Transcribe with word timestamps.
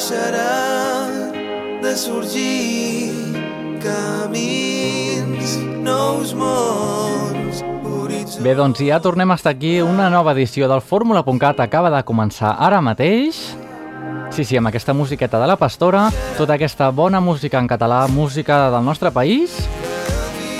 deixarà 0.00 1.12
de 1.82 1.90
sorgir 1.94 3.12
camins, 3.82 5.58
nous 5.84 6.32
mons, 6.32 7.60
horitzons... 7.84 8.40
Bé, 8.40 8.54
doncs 8.56 8.80
ja 8.80 8.96
tornem 9.04 9.28
a 9.28 9.36
estar 9.36 9.52
aquí. 9.52 9.82
Una 9.84 10.08
nova 10.08 10.32
edició 10.32 10.70
del 10.72 10.80
Fórmula.cat 10.80 11.60
acaba 11.60 11.92
de 11.92 12.00
començar 12.08 12.54
ara 12.56 12.80
mateix. 12.80 13.42
Sí, 14.32 14.46
sí, 14.46 14.56
amb 14.56 14.72
aquesta 14.72 14.96
musiqueta 14.96 15.36
de 15.42 15.52
la 15.52 15.60
Pastora, 15.60 16.08
tota 16.38 16.56
aquesta 16.56 16.88
bona 16.88 17.20
música 17.20 17.60
en 17.60 17.68
català, 17.68 18.06
música 18.08 18.70
del 18.72 18.84
nostre 18.88 19.12
país. 19.12 19.60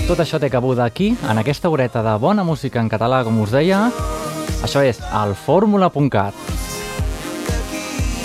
Tot 0.04 0.20
això 0.20 0.36
té 0.36 0.52
cabuda 0.52 0.84
aquí, 0.84 1.14
en 1.16 1.41
aquesta 1.41 1.72
horeta 1.72 2.04
de 2.04 2.18
bona 2.20 2.45
música 2.45 2.82
en 2.82 2.93
català, 2.93 3.25
com 3.25 3.41
us 3.41 3.57
deia. 3.57 3.86
Això 4.61 4.84
és 4.84 5.00
el 5.25 5.32
Fórmula.cat. 5.32 6.59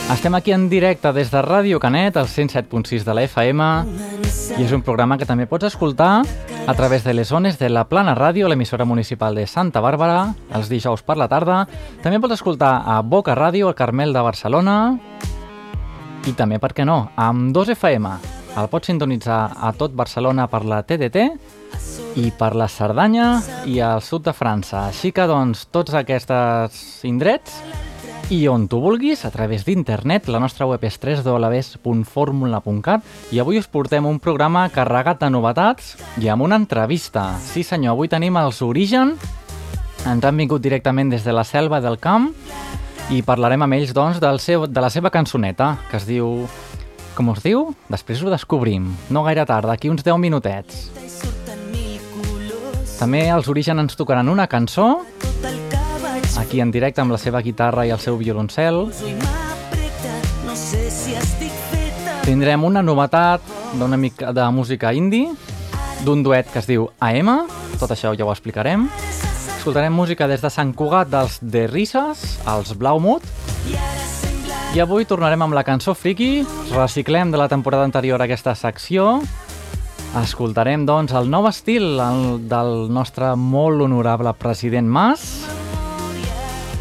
Estem 0.06 0.36
aquí 0.36 0.52
en 0.52 0.70
directe 0.70 1.10
des 1.14 1.32
de 1.34 1.42
Ràdio 1.42 1.80
Canet, 1.82 2.16
al 2.18 2.28
107.6 2.30 3.02
de 3.04 3.14
la 3.18 3.24
FM, 3.26 3.66
i 4.54 4.62
és 4.62 4.74
un 4.76 4.84
programa 4.86 5.18
que 5.18 5.26
també 5.26 5.48
pots 5.50 5.66
escoltar 5.66 6.22
a 6.22 6.74
través 6.78 7.04
de 7.04 7.16
les 7.18 7.32
zones 7.34 7.58
de 7.58 7.72
la 7.74 7.88
Plana 7.90 8.14
Ràdio, 8.14 8.46
l'emissora 8.48 8.86
municipal 8.86 9.34
de 9.34 9.48
Santa 9.50 9.82
Bàrbara, 9.82 10.36
els 10.54 10.70
dijous 10.70 11.02
per 11.02 11.18
la 11.18 11.26
tarda. 11.28 11.64
També 12.04 12.20
pots 12.22 12.38
escoltar 12.38 12.84
a 12.86 13.00
Boca 13.02 13.34
Ràdio, 13.34 13.66
al 13.68 13.74
Carmel 13.74 14.14
de 14.14 14.22
Barcelona, 14.22 14.76
i 16.30 16.36
també, 16.38 16.62
per 16.62 16.76
què 16.78 16.86
no, 16.86 17.00
amb 17.18 17.50
2 17.58 17.74
FM. 17.74 18.14
El 18.62 18.70
pots 18.70 18.92
sintonitzar 18.94 19.40
a 19.58 19.74
tot 19.74 19.98
Barcelona 19.98 20.46
per 20.48 20.62
la 20.70 20.84
TDT 20.86 21.26
i 22.22 22.30
per 22.38 22.54
la 22.54 22.70
Cerdanya 22.70 23.42
i 23.66 23.82
al 23.82 24.06
sud 24.06 24.30
de 24.30 24.38
França. 24.38 24.86
Així 24.94 25.10
que, 25.12 25.26
doncs, 25.26 25.66
tots 25.74 25.98
aquests 25.98 27.04
indrets 27.10 27.58
i 28.30 28.48
on 28.50 28.68
tu 28.68 28.80
vulguis, 28.82 29.26
a 29.26 29.30
través 29.30 29.66
d'internet, 29.66 30.28
la 30.34 30.40
nostra 30.42 30.66
web 30.66 30.82
és 30.88 30.98
www.formula.cat 30.98 33.04
i 33.32 33.40
avui 33.40 33.60
us 33.62 33.68
portem 33.70 34.06
un 34.10 34.18
programa 34.20 34.66
carregat 34.74 35.20
de 35.22 35.30
novetats 35.30 35.94
i 36.18 36.30
amb 36.34 36.42
una 36.48 36.58
entrevista. 36.58 37.36
Sí 37.38 37.62
senyor, 37.64 37.94
avui 37.94 38.10
tenim 38.10 38.38
els 38.42 38.64
Origen, 38.66 39.14
ens 40.10 40.26
han 40.26 40.42
vingut 40.42 40.64
directament 40.64 41.14
des 41.14 41.26
de 41.26 41.36
la 41.38 41.46
selva 41.46 41.82
del 41.82 42.00
camp 42.02 42.32
i 43.14 43.22
parlarem 43.22 43.62
amb 43.62 43.78
ells 43.78 43.94
doncs, 43.94 44.18
del 44.24 44.42
seu, 44.42 44.66
de 44.66 44.82
la 44.82 44.90
seva 44.90 45.14
cançoneta, 45.14 45.76
que 45.92 46.02
es 46.02 46.10
diu... 46.10 46.48
Com 47.16 47.30
us 47.32 47.40
diu? 47.46 47.70
Després 47.88 48.26
ho 48.26 48.32
descobrim. 48.34 48.90
No 49.08 49.22
gaire 49.24 49.46
tard, 49.48 49.70
d'aquí 49.70 49.88
uns 49.88 50.04
10 50.04 50.18
minutets. 50.20 50.90
També 52.98 53.30
els 53.30 53.48
Origen 53.48 53.80
ens 53.86 53.96
tocaran 53.96 54.28
una 54.34 54.50
cançó 54.52 55.06
aquí 56.38 56.62
en 56.62 56.72
directe 56.72 57.02
amb 57.02 57.12
la 57.16 57.20
seva 57.22 57.42
guitarra 57.42 57.86
i 57.86 57.92
el 57.94 58.00
seu 58.00 58.18
violoncel. 58.18 58.90
Tindrem 62.26 62.64
una 62.64 62.82
novetat 62.82 63.42
d'una 63.78 63.98
mica 63.98 64.34
de 64.34 64.46
música 64.52 64.94
indie, 64.94 65.34
d'un 66.04 66.24
duet 66.24 66.50
que 66.52 66.60
es 66.60 66.68
diu 66.70 66.90
AM, 67.00 67.32
tot 67.80 67.92
això 67.92 68.16
ja 68.18 68.26
ho 68.26 68.34
explicarem. 68.34 68.90
Escoltarem 69.58 69.94
música 69.94 70.28
des 70.30 70.42
de 70.42 70.50
Sant 70.54 70.74
Cugat 70.78 71.10
dels 71.10 71.40
The 71.42 71.66
Risses, 71.72 72.26
els 72.46 72.76
Blaumut, 72.78 73.24
i 74.76 74.82
avui 74.84 75.06
tornarem 75.08 75.42
amb 75.42 75.56
la 75.56 75.64
cançó 75.64 75.94
Friki, 75.96 76.46
reciclem 76.74 77.32
de 77.32 77.40
la 77.40 77.48
temporada 77.48 77.86
anterior 77.88 78.22
aquesta 78.22 78.56
secció, 78.60 79.22
escoltarem 80.20 80.86
doncs 80.88 81.14
el 81.16 81.30
nou 81.32 81.48
estil 81.48 81.96
el, 82.00 82.26
del 82.52 82.90
nostre 82.92 83.34
molt 83.40 83.82
honorable 83.88 84.36
president 84.40 84.88
Mas, 84.88 85.45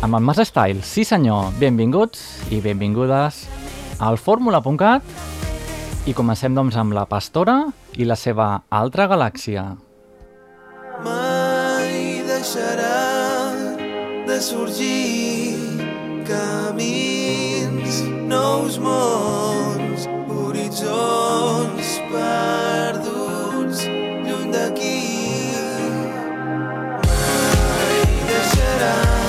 amb 0.04 0.18
el 0.18 0.20
Mas 0.20 0.36
Style. 0.44 0.82
Sí 0.84 1.04
senyor, 1.08 1.54
benvinguts 1.56 2.20
i 2.52 2.60
benvingudes 2.60 3.46
al 4.04 4.18
Fórmula.cat 4.20 5.02
i 6.04 6.12
comencem 6.12 6.52
doncs 6.52 6.76
amb 6.76 6.92
la 6.92 7.06
Pastora 7.08 7.72
i 7.96 8.04
la 8.04 8.16
seva 8.16 8.64
altra 8.68 9.08
galàxia. 9.08 9.64
mai 11.04 12.22
deixarà 12.28 13.00
de 14.28 14.40
sorgir 14.40 15.56
camins, 16.28 18.04
nous 18.28 18.78
mons, 18.78 20.06
horitzons 20.28 21.96
perduts 22.12 23.88
lluny 23.88 24.52
d'aquí. 24.52 25.00
Mai 27.08 28.00
deixarà 28.28 29.23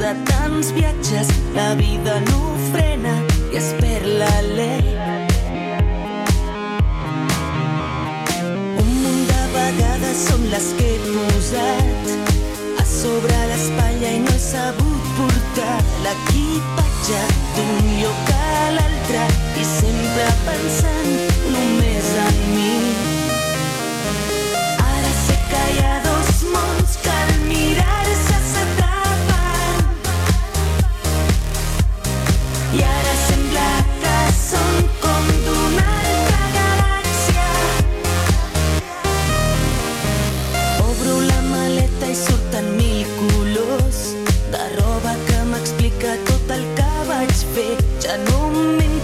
de 0.00 0.06
la 0.06 0.14
tants 0.24 0.72
viatges. 0.72 1.28
La 1.54 1.74
vida 1.74 2.20
no 2.30 2.54
frena 2.72 3.16
i 3.52 3.56
es 3.60 3.72
perd 3.80 4.06
l'alè. 4.20 4.76
Un 4.86 5.19
vegades 9.80 10.18
són 10.28 10.42
les 10.52 10.66
que 10.76 10.88
he 10.92 10.98
posat 11.04 12.10
a 12.80 12.84
sobre 12.88 13.36
l'espatlla 13.50 14.10
i 14.16 14.18
no 14.24 14.34
he 14.34 14.42
sabut 14.44 15.06
portar 15.16 15.78
l'equipatge 16.04 17.22
d'un 17.56 17.88
lloc 18.02 18.34
a 18.34 18.66
l'altre 18.76 19.24
i 19.62 19.64
sempre 19.72 20.28
pensant 20.44 21.10
només 21.56 22.12
en 22.26 22.44
mi. 22.58 22.76
Ara 24.90 25.16
sé 25.24 25.40
que 25.48 25.64
hi 25.72 25.82
ha 25.86 26.09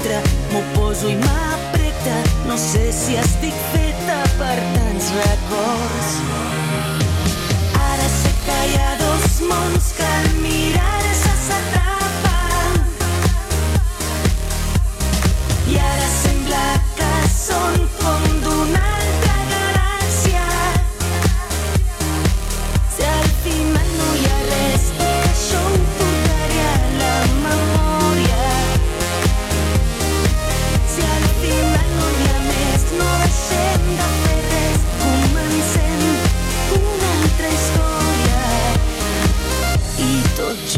m'entra, 0.06 0.22
m'ho 0.52 0.62
poso 0.74 1.08
i 1.08 1.14
m'apreta. 1.16 2.16
No 2.46 2.56
sé 2.56 2.92
si 2.92 3.16
estic 3.16 3.54
feta 3.72 4.22
per 4.38 4.56
tants 4.74 5.10
records. 5.18 6.10
Ara 7.74 8.08
sé 8.20 8.34
que 8.46 8.58
hi 8.70 8.78
ha 8.80 8.92
dos 9.02 9.40
mons 9.50 9.92
que 9.98 10.10
al 10.18 10.35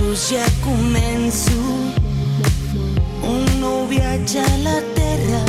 just 0.08 0.32
ja 0.32 0.44
començo 0.64 1.52
un 3.28 3.43
nou 3.60 3.84
viatge 3.90 4.40
a 4.40 4.55
la 4.64 4.76
Terra, 4.96 5.40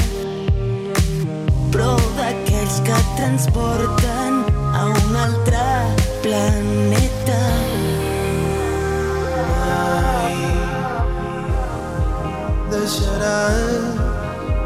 però 1.71 1.93
d'aquells 2.17 2.79
que 2.87 2.97
transporten 3.19 4.41
a 4.81 4.83
un 4.89 5.15
altre 5.25 5.63
planeta. 6.25 7.39
deixarà 12.73 13.41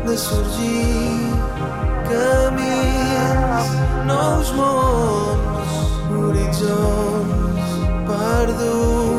de 0.07 0.17
sorgir 0.17 1.29
camins, 2.09 3.73
nous 4.09 4.53
mons, 4.57 5.73
horitzons 6.17 7.73
perduts 8.09 9.12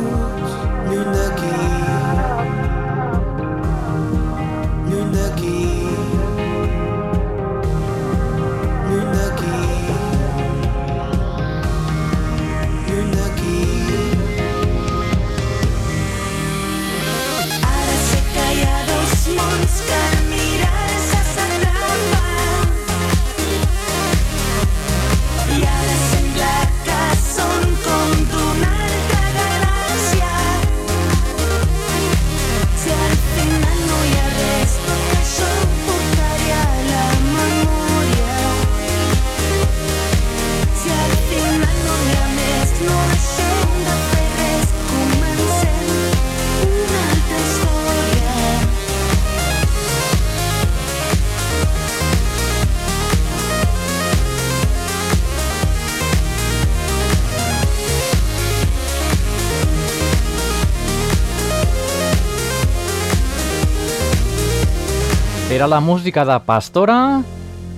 Era 65.65 65.77
la 65.77 65.81
música 65.81 66.27
de 66.27 66.35
Pastora. 66.45 67.23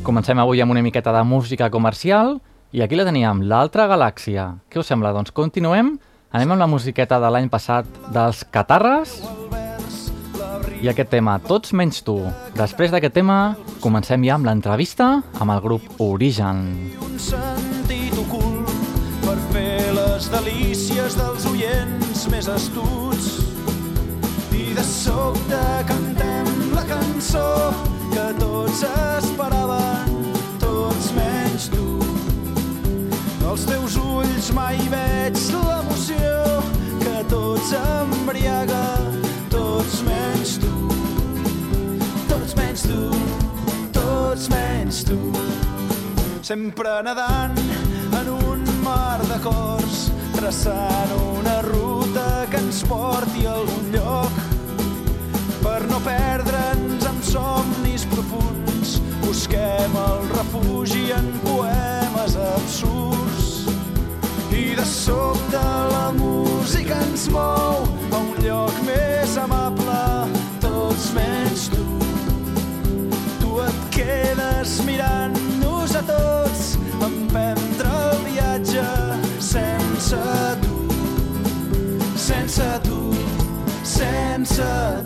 Comencem 0.03 0.41
avui 0.43 0.59
amb 0.59 0.73
una 0.75 0.81
miqueta 0.83 1.13
de 1.15 1.21
música 1.23 1.69
comercial 1.71 2.33
i 2.75 2.81
aquí 2.83 2.97
la 2.99 3.05
teníem, 3.07 3.45
l'altra 3.47 3.85
galàxia. 3.87 4.57
Què 4.67 4.81
us 4.81 4.89
sembla? 4.91 5.13
Doncs 5.15 5.31
continuem. 5.31 5.93
Anem 6.35 6.51
amb 6.51 6.65
la 6.65 6.67
musiqueta 6.67 7.21
de 7.23 7.31
l'any 7.31 7.47
passat 7.47 7.87
dels 8.11 8.43
Catarres 8.51 9.21
i 10.83 10.91
aquest 10.91 11.13
tema, 11.15 11.37
Tots 11.39 11.77
menys 11.79 12.03
tu. 12.03 12.17
Després 12.59 12.91
d'aquest 12.91 13.15
tema, 13.21 13.55
comencem 13.79 14.27
ja 14.27 14.35
amb 14.35 14.51
l'entrevista 14.51 15.23
amb 15.39 15.55
el 15.55 15.63
grup 15.63 15.87
Origen. 16.03 16.91
un 17.07 17.15
sentit 17.23 18.19
ocult 18.19 18.67
per 19.23 19.39
fer 19.55 19.95
les 19.95 20.27
delícies 20.35 21.15
dels 21.23 21.47
oients 21.55 22.27
més 22.35 22.51
astuts. 22.51 23.31
I 24.51 24.75
de 24.75 24.83
sobte 24.83 25.63
cantem 25.87 26.46
cançó 26.89 27.73
que 28.13 28.27
tots 28.41 28.83
esperaven, 28.83 30.17
tots 30.59 31.13
menys 31.17 31.69
tu. 31.75 31.87
Als 33.47 33.67
teus 33.69 33.97
ulls 34.01 34.51
mai 34.57 34.79
veig 34.93 35.39
l'emoció 35.53 36.63
que 37.05 37.19
tots 37.31 37.73
embriaga, 37.81 38.85
tots 39.51 40.03
menys 40.09 40.59
tu. 40.63 40.75
Tots 42.29 42.57
menys 42.59 42.89
tu, 42.89 43.03
tots 43.93 44.51
menys 44.53 45.05
tu 45.07 45.21
sempre 46.47 47.03
nedant 47.03 47.57
en 48.21 48.29
un 48.31 48.61
mar 48.85 49.19
de 49.27 49.39
cors, 49.43 50.13
traçant 50.37 51.15
una 51.19 51.57
ruta 51.67 52.47
que 52.53 52.61
ens 52.63 52.85
porti 52.87 53.47
a 53.47 53.57
algun 53.57 53.91
lloc. 53.97 54.56
Per 55.63 55.81
no 55.91 55.99
perdre'ns 56.05 57.07
amb 57.09 57.23
somnis 57.25 58.05
profuns, 58.11 58.97
busquem 59.25 59.97
el 60.03 60.29
refugi 60.35 61.11
en 61.17 61.31
poemes 61.45 62.37
absurds. 62.37 63.67
I 64.53 64.75
de 64.79 64.85
sobte 64.89 65.63
la 65.93 66.13
música 66.17 66.99
ens 67.09 67.27
mou 67.33 67.87
a 68.13 68.21
un 68.21 68.35
lloc 68.45 68.73
més 68.87 69.37
amable, 69.41 70.03
tots 70.61 71.11
menys 71.17 71.67
tu. 71.75 71.87
Tu 73.41 73.57
et 73.67 73.83
quedes 73.97 74.79
mirant-nos 74.89 75.97
a 75.99 76.05
tots, 76.13 76.77
emprendre 77.11 77.99
el 78.13 78.25
viatge 78.31 78.87
sense 79.41 80.23
tu, 80.63 80.79
sense 82.29 82.71
tu, 82.89 83.03
sense 83.83 84.73
tu. 85.05 85.06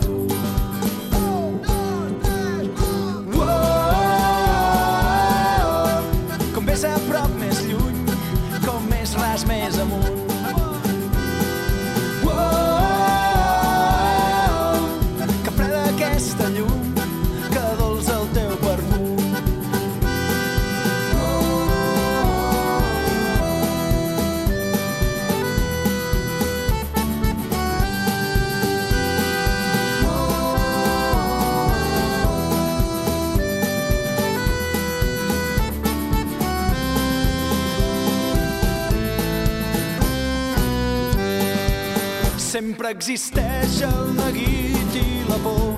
Existeix 42.91 43.77
el 43.87 44.09
neguit 44.17 44.95
i 44.99 45.21
la 45.29 45.37
por, 45.39 45.77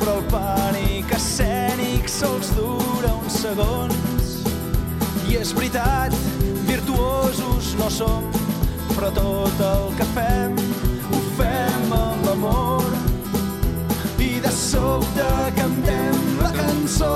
però 0.00 0.18
el 0.18 0.24
pànic 0.28 1.12
escènic 1.16 2.10
sols 2.12 2.50
dura 2.58 3.14
uns 3.16 3.38
segons. 3.40 4.34
I 5.30 5.38
és 5.40 5.54
veritat, 5.56 6.12
virtuosos 6.68 7.72
no 7.80 7.88
som, 7.92 8.28
però 8.92 9.08
tot 9.16 9.62
el 9.68 9.88
que 9.96 10.08
fem 10.12 10.58
ho 11.08 11.22
fem 11.38 11.94
amb 11.96 12.28
amor. 12.34 12.90
I 14.20 14.34
de 14.44 14.52
sobte 14.52 15.28
cantem 15.56 16.20
la 16.42 16.52
cançó 16.58 17.14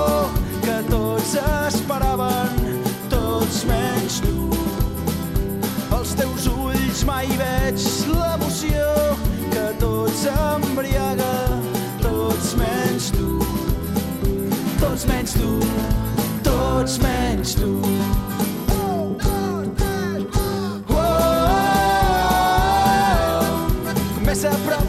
que 0.65 0.79
tots 0.89 1.37
esperaven, 1.45 2.81
tots 3.13 3.65
menys 3.69 4.23
tu. 4.25 4.49
Als 5.93 6.17
teus 6.17 6.49
ulls 6.57 7.05
mai 7.05 7.29
veig 7.37 7.77
l'emoció 7.77 8.26
menys 15.09 15.33
tu, 15.35 15.61
tots 16.47 16.99
menys 17.03 17.55
tu. 17.59 17.71
Oh, 18.77 19.17
com 24.23 24.25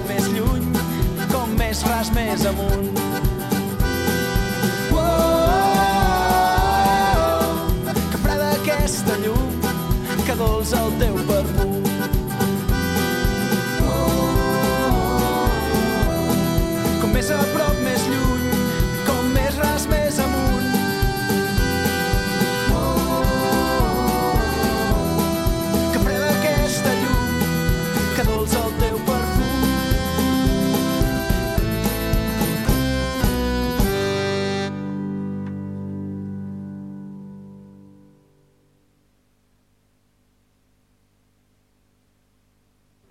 més 0.10 0.26
lluny, 0.36 0.68
com 1.34 1.48
més 1.60 1.84
més 2.18 2.46
amunt. 2.52 2.90
Oh, 4.94 5.08
que 8.12 8.18
llum, 9.26 9.54
que 10.26 10.36
el 10.78 10.92
teu 11.04 11.17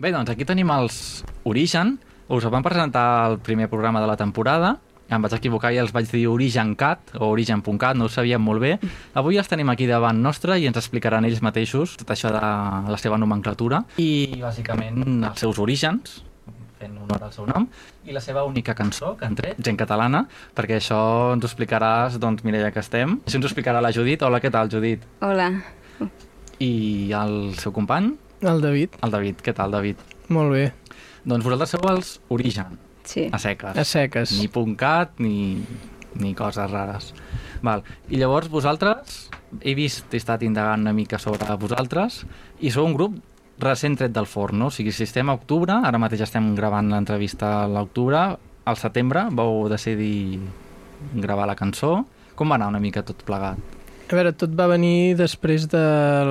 Bé, 0.07 0.13
doncs 0.15 0.29
aquí 0.31 0.45
tenim 0.47 0.69
els 0.71 0.97
Origen. 1.43 1.97
Us 2.31 2.45
el 2.47 2.51
van 2.53 2.63
presentar 2.63 3.01
al 3.25 3.33
primer 3.43 3.65
programa 3.67 3.99
de 3.99 4.05
la 4.07 4.15
temporada. 4.15 4.69
Em 5.11 5.19
vaig 5.19 5.33
equivocar 5.35 5.73
i 5.75 5.79
els 5.81 5.91
vaig 5.91 6.05
dir 6.07 6.21
Origen 6.31 6.77
Cat 6.79 7.11
o 7.17 7.27
Origen.cat, 7.33 7.97
no 7.99 8.05
ho 8.07 8.11
sabíem 8.13 8.39
molt 8.39 8.63
bé. 8.63 8.77
Avui 9.19 9.35
els 9.35 9.49
tenim 9.51 9.67
aquí 9.67 9.83
davant 9.89 10.21
nostre 10.23 10.55
i 10.55 10.67
ens 10.69 10.79
explicaran 10.79 11.27
ells 11.27 11.41
mateixos 11.43 11.97
tot 11.99 12.13
això 12.15 12.31
de 12.31 12.39
la 12.87 12.99
seva 13.01 13.19
nomenclatura 13.19 13.81
i 13.99 14.37
bàsicament 14.39 15.25
els 15.27 15.43
seus 15.43 15.59
orígens, 15.59 16.21
fent 16.79 16.95
honor 17.03 17.25
al 17.27 17.33
seu 17.35 17.49
nom, 17.49 17.65
i 18.07 18.15
la 18.15 18.23
seva 18.23 18.45
única 18.47 18.77
cançó 18.79 19.17
que 19.19 19.27
han 19.27 19.35
tret, 19.35 19.59
gent 19.59 19.79
catalana, 19.81 20.21
perquè 20.55 20.77
això 20.79 21.01
ens 21.33 21.43
ho 21.43 21.49
explicaràs, 21.49 22.15
doncs, 22.15 22.45
Mireia, 22.47 22.71
que 22.71 22.79
estem. 22.79 23.17
Això 23.25 23.41
ens 23.41 23.49
ho 23.49 23.51
explicarà 23.51 23.83
la 23.83 23.91
Judit. 23.91 24.23
Hola, 24.23 24.39
què 24.39 24.53
tal, 24.55 24.71
Judit? 24.71 25.03
Hola. 25.19 25.49
I 26.63 26.71
el 27.11 27.37
seu 27.59 27.75
company, 27.75 28.13
El 28.41 28.61
David, 28.61 28.89
el 29.01 29.11
David. 29.11 29.41
Què 29.43 29.53
tal, 29.55 29.71
David? 29.71 29.97
molt 30.29 30.51
bé. 30.51 30.73
Doncs 31.23 31.43
vosaltres 31.45 31.69
sou 31.71 31.85
els 31.89 32.09
Origen, 32.29 32.77
Sí. 33.03 33.29
a 33.31 33.39
seques. 33.39 33.77
A 33.77 33.83
seques. 33.83 34.33
Ni 34.39 34.47
puncat, 34.47 35.19
ni, 35.19 35.63
ni 36.15 36.33
coses 36.35 36.69
rares. 36.69 37.13
Val. 37.61 37.83
I 38.09 38.17
llavors 38.17 38.49
vosaltres, 38.49 39.29
he 39.61 39.73
vist, 39.75 40.13
he 40.13 40.17
estat 40.17 40.43
indagant 40.43 40.81
una 40.81 40.93
mica 40.93 41.17
sobre 41.17 41.47
vosaltres, 41.55 42.25
i 42.59 42.69
sou 42.71 42.85
un 42.85 42.93
grup 42.93 43.15
recent 43.59 43.97
tret 43.97 44.11
del 44.11 44.27
forn, 44.27 44.59
no? 44.59 44.67
O 44.67 44.71
sigui, 44.71 44.91
si 44.91 45.03
estem 45.07 45.29
a 45.29 45.33
octubre, 45.33 45.71
ara 45.83 45.97
mateix 45.97 46.21
estem 46.27 46.53
gravant 46.55 46.91
l'entrevista 46.91 47.63
a 47.63 47.67
l'octubre, 47.67 48.37
al 48.65 48.75
setembre 48.77 49.29
vau 49.31 49.67
decidir 49.69 50.39
gravar 51.15 51.47
la 51.47 51.55
cançó. 51.55 52.05
Com 52.35 52.51
va 52.51 52.55
anar 52.59 52.67
una 52.67 52.79
mica 52.83 53.01
tot 53.01 53.23
plegat? 53.23 53.57
A 54.09 54.15
veure, 54.15 54.31
tot 54.39 54.53
va 54.55 54.69
venir 54.71 55.15
després 55.19 55.65
de 55.67 55.79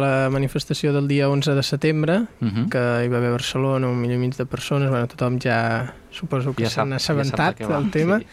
la 0.00 0.28
manifestació 0.33 0.95
del 0.97 1.09
dia 1.11 1.28
11 1.28 1.52
de 1.54 1.62
setembre, 1.62 2.14
Uh 2.40 2.49
-huh. 2.49 2.68
que 2.71 2.78
hi 3.04 3.09
va 3.09 3.18
haver 3.18 3.28
a 3.28 3.37
Barcelona 3.37 3.88
un 3.88 4.00
milió 4.00 4.14
i 4.16 4.18
mig 4.18 4.35
de 4.37 4.47
persones, 4.47 4.88
bueno, 4.90 5.06
tothom 5.06 5.38
ja 5.38 5.92
suposo 6.11 6.54
que 6.54 6.64
Ja 6.64 6.71
s'han 6.71 6.90
ja 6.90 6.97
assabentat 6.97 7.61
va, 7.61 7.80
del 7.80 7.90
tema. 7.90 8.18
sí. 8.21 8.26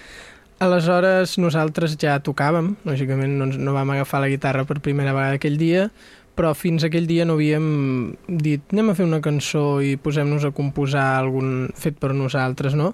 Aleshores, 0.60 1.38
nosaltres 1.40 1.98
ja 1.98 2.20
tocàvem, 2.24 2.76
lògicament 2.86 3.38
no, 3.38 3.46
no 3.48 3.74
vam 3.74 3.90
agafar 3.90 4.22
la 4.22 4.30
guitarra 4.30 4.64
per 4.64 4.80
primera 4.80 5.12
vegada 5.12 5.34
aquell 5.34 5.58
dia, 5.58 5.90
però 6.38 6.54
fins 6.54 6.84
aquell 6.84 7.06
dia 7.08 7.26
no 7.26 7.34
havíem 7.34 8.16
dit 8.28 8.62
anem 8.72 8.90
a 8.90 8.96
fer 8.96 9.06
una 9.06 9.20
cançó 9.20 9.82
i 9.82 9.98
posem-nos 9.98 10.46
a 10.46 10.52
composar 10.52 11.18
algun 11.20 11.70
fet 11.76 11.98
per 12.00 12.14
nosaltres, 12.14 12.76
no? 12.76 12.94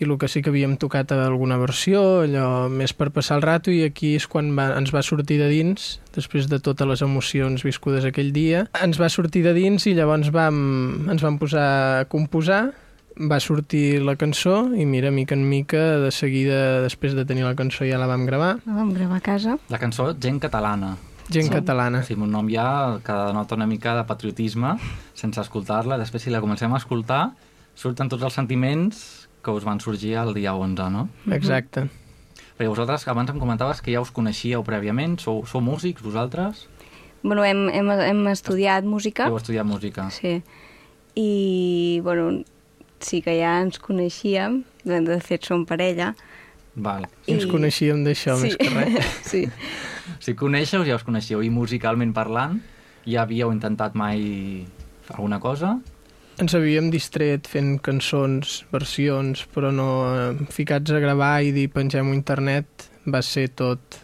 I 0.00 0.06
el 0.08 0.16
que 0.18 0.28
sí 0.32 0.40
que 0.42 0.48
havíem 0.50 0.78
tocat 0.80 1.12
alguna 1.12 1.58
versió, 1.60 2.22
allò 2.24 2.68
més 2.72 2.94
per 2.96 3.10
passar 3.12 3.36
el 3.36 3.42
rato, 3.44 3.70
i 3.70 3.82
aquí 3.84 4.14
és 4.16 4.26
quan 4.26 4.54
va, 4.56 4.70
ens 4.78 4.92
va 4.94 5.02
sortir 5.04 5.36
de 5.38 5.48
dins, 5.52 6.00
després 6.16 6.48
de 6.48 6.58
totes 6.58 6.88
les 6.88 7.02
emocions 7.04 7.62
viscudes 7.66 8.06
aquell 8.08 8.32
dia, 8.32 8.64
ens 8.82 8.98
va 9.00 9.10
sortir 9.12 9.42
de 9.44 9.52
dins 9.52 9.84
i 9.86 9.92
llavors 9.94 10.32
vam, 10.32 11.10
ens 11.12 11.20
vam 11.22 11.36
posar 11.38 11.66
a 12.00 12.04
composar, 12.08 12.70
va 13.20 13.36
sortir 13.44 14.00
la 14.00 14.14
cançó 14.16 14.70
i 14.72 14.86
mira, 14.88 15.10
mica 15.12 15.34
en 15.36 15.44
mica, 15.48 15.98
de 16.00 16.10
seguida, 16.10 16.80
després 16.80 17.12
de 17.12 17.26
tenir 17.28 17.44
la 17.44 17.54
cançó 17.58 17.84
ja 17.84 17.98
la 18.00 18.08
vam 18.08 18.24
gravar. 18.24 18.56
La 18.64 18.78
vam 18.80 18.94
gravar 18.96 19.18
a 19.20 19.24
casa. 19.24 19.58
La 19.68 19.78
cançó 19.82 20.14
Gent 20.16 20.40
Catalana. 20.40 20.96
Gent 21.30 21.46
Sí. 21.46 21.50
catalana. 21.52 22.02
Sí, 22.02 22.14
un 22.14 22.30
nom 22.32 22.48
ja 22.50 22.98
que 23.04 23.12
denota 23.12 23.54
una 23.54 23.66
mica 23.66 23.94
de 23.94 24.02
patriotisme 24.02 24.72
sense 25.14 25.38
escoltar-la. 25.40 25.98
Després, 25.98 26.22
si 26.24 26.30
la 26.30 26.40
comencem 26.40 26.72
a 26.74 26.78
escoltar, 26.78 27.34
surten 27.76 28.08
tots 28.08 28.24
els 28.24 28.34
sentiments 28.34 29.19
que 29.42 29.54
us 29.54 29.64
van 29.64 29.80
sorgir 29.80 30.16
el 30.20 30.34
dia 30.34 30.54
11, 30.54 30.90
no? 30.92 31.08
Exacte. 31.32 31.86
Perquè 32.56 32.68
vosaltres 32.68 33.06
abans 33.08 33.30
em 33.32 33.40
comentaves 33.40 33.80
que 33.80 33.94
ja 33.94 34.02
us 34.04 34.12
coneixíeu 34.12 34.64
prèviament, 34.66 35.16
sou, 35.22 35.44
sou 35.48 35.62
músics 35.64 36.04
vosaltres? 36.04 36.66
Bueno, 37.22 37.44
hem, 37.44 37.68
hem, 37.72 37.90
hem 37.90 38.26
estudiat 38.32 38.84
música. 38.84 39.28
Heu 39.28 39.38
estudiat 39.40 39.68
música. 39.68 40.08
Sí. 40.12 40.40
I, 41.16 42.00
bueno, 42.04 42.42
sí 43.00 43.20
que 43.24 43.38
ja 43.40 43.58
ens 43.64 43.80
coneixíem, 43.80 44.62
de 44.84 45.00
de 45.04 45.20
fet 45.24 45.48
som 45.48 45.64
parella. 45.68 46.14
Val. 46.76 47.06
I... 47.26 47.36
Ens 47.36 47.48
coneixíem 47.50 48.04
d'això, 48.04 48.36
sí. 48.40 48.50
més 48.50 48.58
que 48.60 48.68
res. 48.76 49.16
sí. 49.32 49.46
Si 50.20 50.36
coneixeu, 50.36 50.84
ja 50.84 50.96
us 51.00 51.04
coneixeu. 51.06 51.40
I 51.44 51.50
musicalment 51.52 52.12
parlant, 52.16 52.60
ja 53.08 53.24
havíeu 53.24 53.52
intentat 53.52 53.96
mai 53.96 54.66
alguna 55.08 55.40
cosa? 55.40 55.78
Ens 56.40 56.54
havíem 56.56 56.88
distret 56.92 57.46
fent 57.50 57.74
cançons, 57.84 58.62
versions, 58.72 59.42
però 59.52 59.68
no 59.74 59.88
eh, 60.08 60.46
ficats 60.54 60.90
a 60.94 61.00
gravar 61.02 61.42
i 61.44 61.50
dir 61.52 61.66
pengem-ho 61.72 62.14
a 62.14 62.16
internet 62.16 62.88
va 63.06 63.20
ser 63.22 63.48
tot 63.56 63.98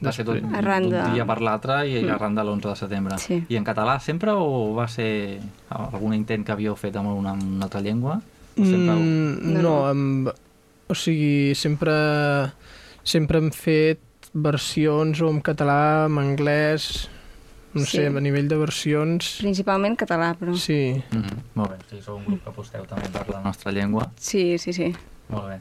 Va 0.00 0.14
ser 0.16 0.24
tot 0.24 0.38
d'un 0.40 1.12
dia 1.12 1.26
per 1.28 1.36
l'altre 1.44 1.74
i 1.86 1.98
Mm. 2.00 2.10
arran 2.14 2.34
de 2.34 2.40
l'11 2.42 2.70
de 2.70 2.76
setembre. 2.76 3.18
Sí. 3.20 3.42
I 3.52 3.56
en 3.58 3.64
català 3.66 3.98
sempre 4.00 4.32
o 4.32 4.72
va 4.74 4.86
ser 4.88 5.38
algun 5.68 6.14
intent 6.16 6.42
que 6.46 6.52
havíeu 6.52 6.74
fet 6.74 6.96
amb 6.96 7.12
una, 7.12 7.34
amb 7.36 7.42
una 7.58 7.66
altra 7.68 7.82
llengua? 7.84 8.16
O 8.56 8.64
sempre... 8.64 8.94
Mm, 8.96 9.52
No, 9.52 9.60
no, 9.60 9.62
no. 9.62 9.74
amb, 9.90 10.30
o 10.88 10.94
sigui, 10.94 11.52
sempre, 11.54 11.92
sempre 13.04 13.38
hem 13.38 13.50
fet 13.52 14.00
versions 14.32 15.20
o 15.20 15.28
en 15.28 15.42
català, 15.42 16.06
en 16.06 16.16
anglès, 16.18 17.10
no 17.74 17.84
Sí. 17.84 17.98
sé, 17.98 18.06
a 18.06 18.20
nivell 18.20 18.48
de 18.48 18.56
versions... 18.56 19.38
Principalment 19.40 19.96
català, 19.96 20.32
però... 20.38 20.54
Sí, 20.56 21.02
Mm 21.12 21.22
-hmm. 21.22 21.38
Molt 21.54 21.70
bé, 21.70 21.76
sí, 21.90 22.02
sou 22.02 22.16
un 22.16 22.24
grup 22.24 22.42
que 22.44 22.50
aposteu 22.50 22.84
també 22.86 23.08
per 23.08 23.28
la 23.30 23.40
nostra 23.42 23.72
llengua. 23.72 24.10
Sí, 24.16 24.58
sí, 24.58 24.72
sí. 24.72 24.94
Molt 25.28 25.46
bé. 25.48 25.60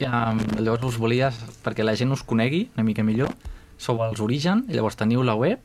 I, 0.00 0.04
um, 0.06 0.38
llavors 0.58 0.84
us 0.84 0.96
volies, 0.98 1.34
perquè 1.64 1.84
la 1.84 1.94
gent 1.94 2.10
us 2.12 2.22
conegui 2.22 2.70
una 2.74 2.82
mica 2.84 3.02
millor, 3.02 3.28
sou 3.76 4.02
els 4.02 4.20
Origen, 4.20 4.64
i 4.68 4.72
llavors 4.72 4.96
teniu 4.96 5.22
la 5.22 5.34
web, 5.34 5.58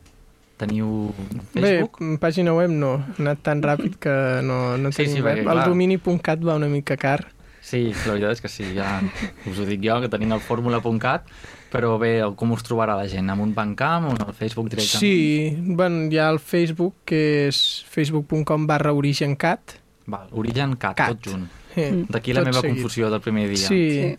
teniu 0.57 1.13
Facebook... 1.53 1.99
Bé, 1.99 2.17
pàgina 2.17 2.53
web 2.53 2.69
no, 2.69 2.95
ha 2.95 3.15
anat 3.19 3.39
tan 3.41 3.61
ràpid 3.63 3.95
que 3.99 4.41
no, 4.43 4.77
no 4.77 4.91
Sí, 4.91 5.03
tenim 5.03 5.15
sí, 5.17 5.21
web. 5.21 5.37
perquè, 5.45 5.51
el 5.63 5.69
domini.cat 5.69 6.39
va 6.43 6.55
una 6.55 6.67
mica 6.67 6.97
car. 6.97 7.27
Sí, 7.61 7.93
la 8.05 8.13
veritat 8.13 8.31
és 8.31 8.41
que 8.41 8.47
sí, 8.47 8.63
ja 8.75 9.01
us 9.49 9.59
ho 9.59 9.65
dic 9.65 9.81
jo, 9.83 9.99
que 10.01 10.09
tenim 10.09 10.31
el 10.33 10.39
fórmula.cat, 10.39 11.23
però 11.71 11.97
bé, 11.99 12.21
com 12.35 12.51
us 12.55 12.63
trobarà 12.63 12.95
la 12.95 13.07
gent? 13.11 13.29
Amb 13.29 13.41
un 13.43 13.53
bancamp 13.53 14.05
o 14.09 14.11
en 14.15 14.21
el 14.27 14.33
Facebook 14.33 14.69
directament? 14.69 14.99
Sí, 15.01 15.57
bueno, 15.59 16.07
hi 16.11 16.17
ha 16.17 16.29
el 16.29 16.39
Facebook, 16.39 16.95
que 17.05 17.47
és 17.49 17.59
facebook.com 17.89 18.65
barra 18.67 18.93
origencat. 18.93 19.77
Val, 20.07 20.29
Origen 20.31 20.75
Cat, 20.79 20.95
Cat. 20.95 21.17
tot 21.17 21.31
junt. 21.33 21.47
Eh, 21.75 22.05
D'aquí 22.09 22.31
la 22.33 22.41
tot 22.41 22.47
meva 22.53 22.61
seguit. 22.61 22.77
confusió 22.77 23.09
del 23.11 23.19
primer 23.21 23.49
dia. 23.49 23.67
Sí, 23.67 23.91
Sí. 23.91 24.17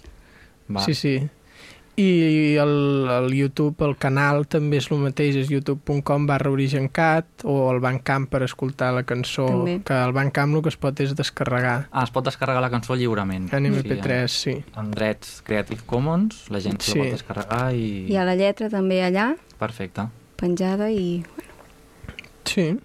Val. 0.68 0.84
sí, 0.84 0.94
sí. 0.94 1.14
I 1.98 2.54
el, 2.62 3.08
el 3.10 3.32
YouTube, 3.34 3.82
el 3.82 3.96
canal 3.98 4.44
també 4.46 4.78
és 4.78 4.86
el 4.94 5.00
mateix, 5.02 5.34
és 5.40 5.48
youtube.com 5.50 6.28
barra 6.28 6.52
origencat 6.54 7.42
o 7.42 7.56
el 7.72 7.80
Bandcamp 7.82 8.28
per 8.30 8.44
escoltar 8.46 8.92
la 8.94 9.02
cançó, 9.02 9.48
També. 9.50 9.80
que 9.82 9.96
el 9.98 10.12
Bandcamp 10.14 10.54
el 10.54 10.62
que 10.62 10.70
es 10.70 10.76
pot 10.78 11.00
és 11.02 11.16
descarregar 11.18 11.88
Ah, 11.90 12.04
es 12.06 12.12
pot 12.14 12.24
descarregar 12.28 12.62
la 12.62 12.70
cançó 12.70 12.94
lliurement. 12.94 13.48
en 13.52 13.66
MP3, 13.66 14.28
sí. 14.30 14.54
amb, 14.76 14.78
amb 14.84 14.94
drets 14.94 15.40
Creative 15.42 15.82
Commons, 15.86 16.44
la 16.54 16.60
gent 16.62 16.78
Sí. 16.80 16.94
la 16.98 17.04
pot 17.04 17.12
descarregar 17.18 17.74
i... 17.74 18.06
Hi 18.12 18.16
ha 18.16 18.24
la 18.24 18.36
lletra 18.38 18.68
també 18.70 19.00
allà, 19.02 19.32
Perfecte. 19.58 20.06
penjada, 20.36 20.92
i... 20.92 21.24
Sí. 22.44 22.76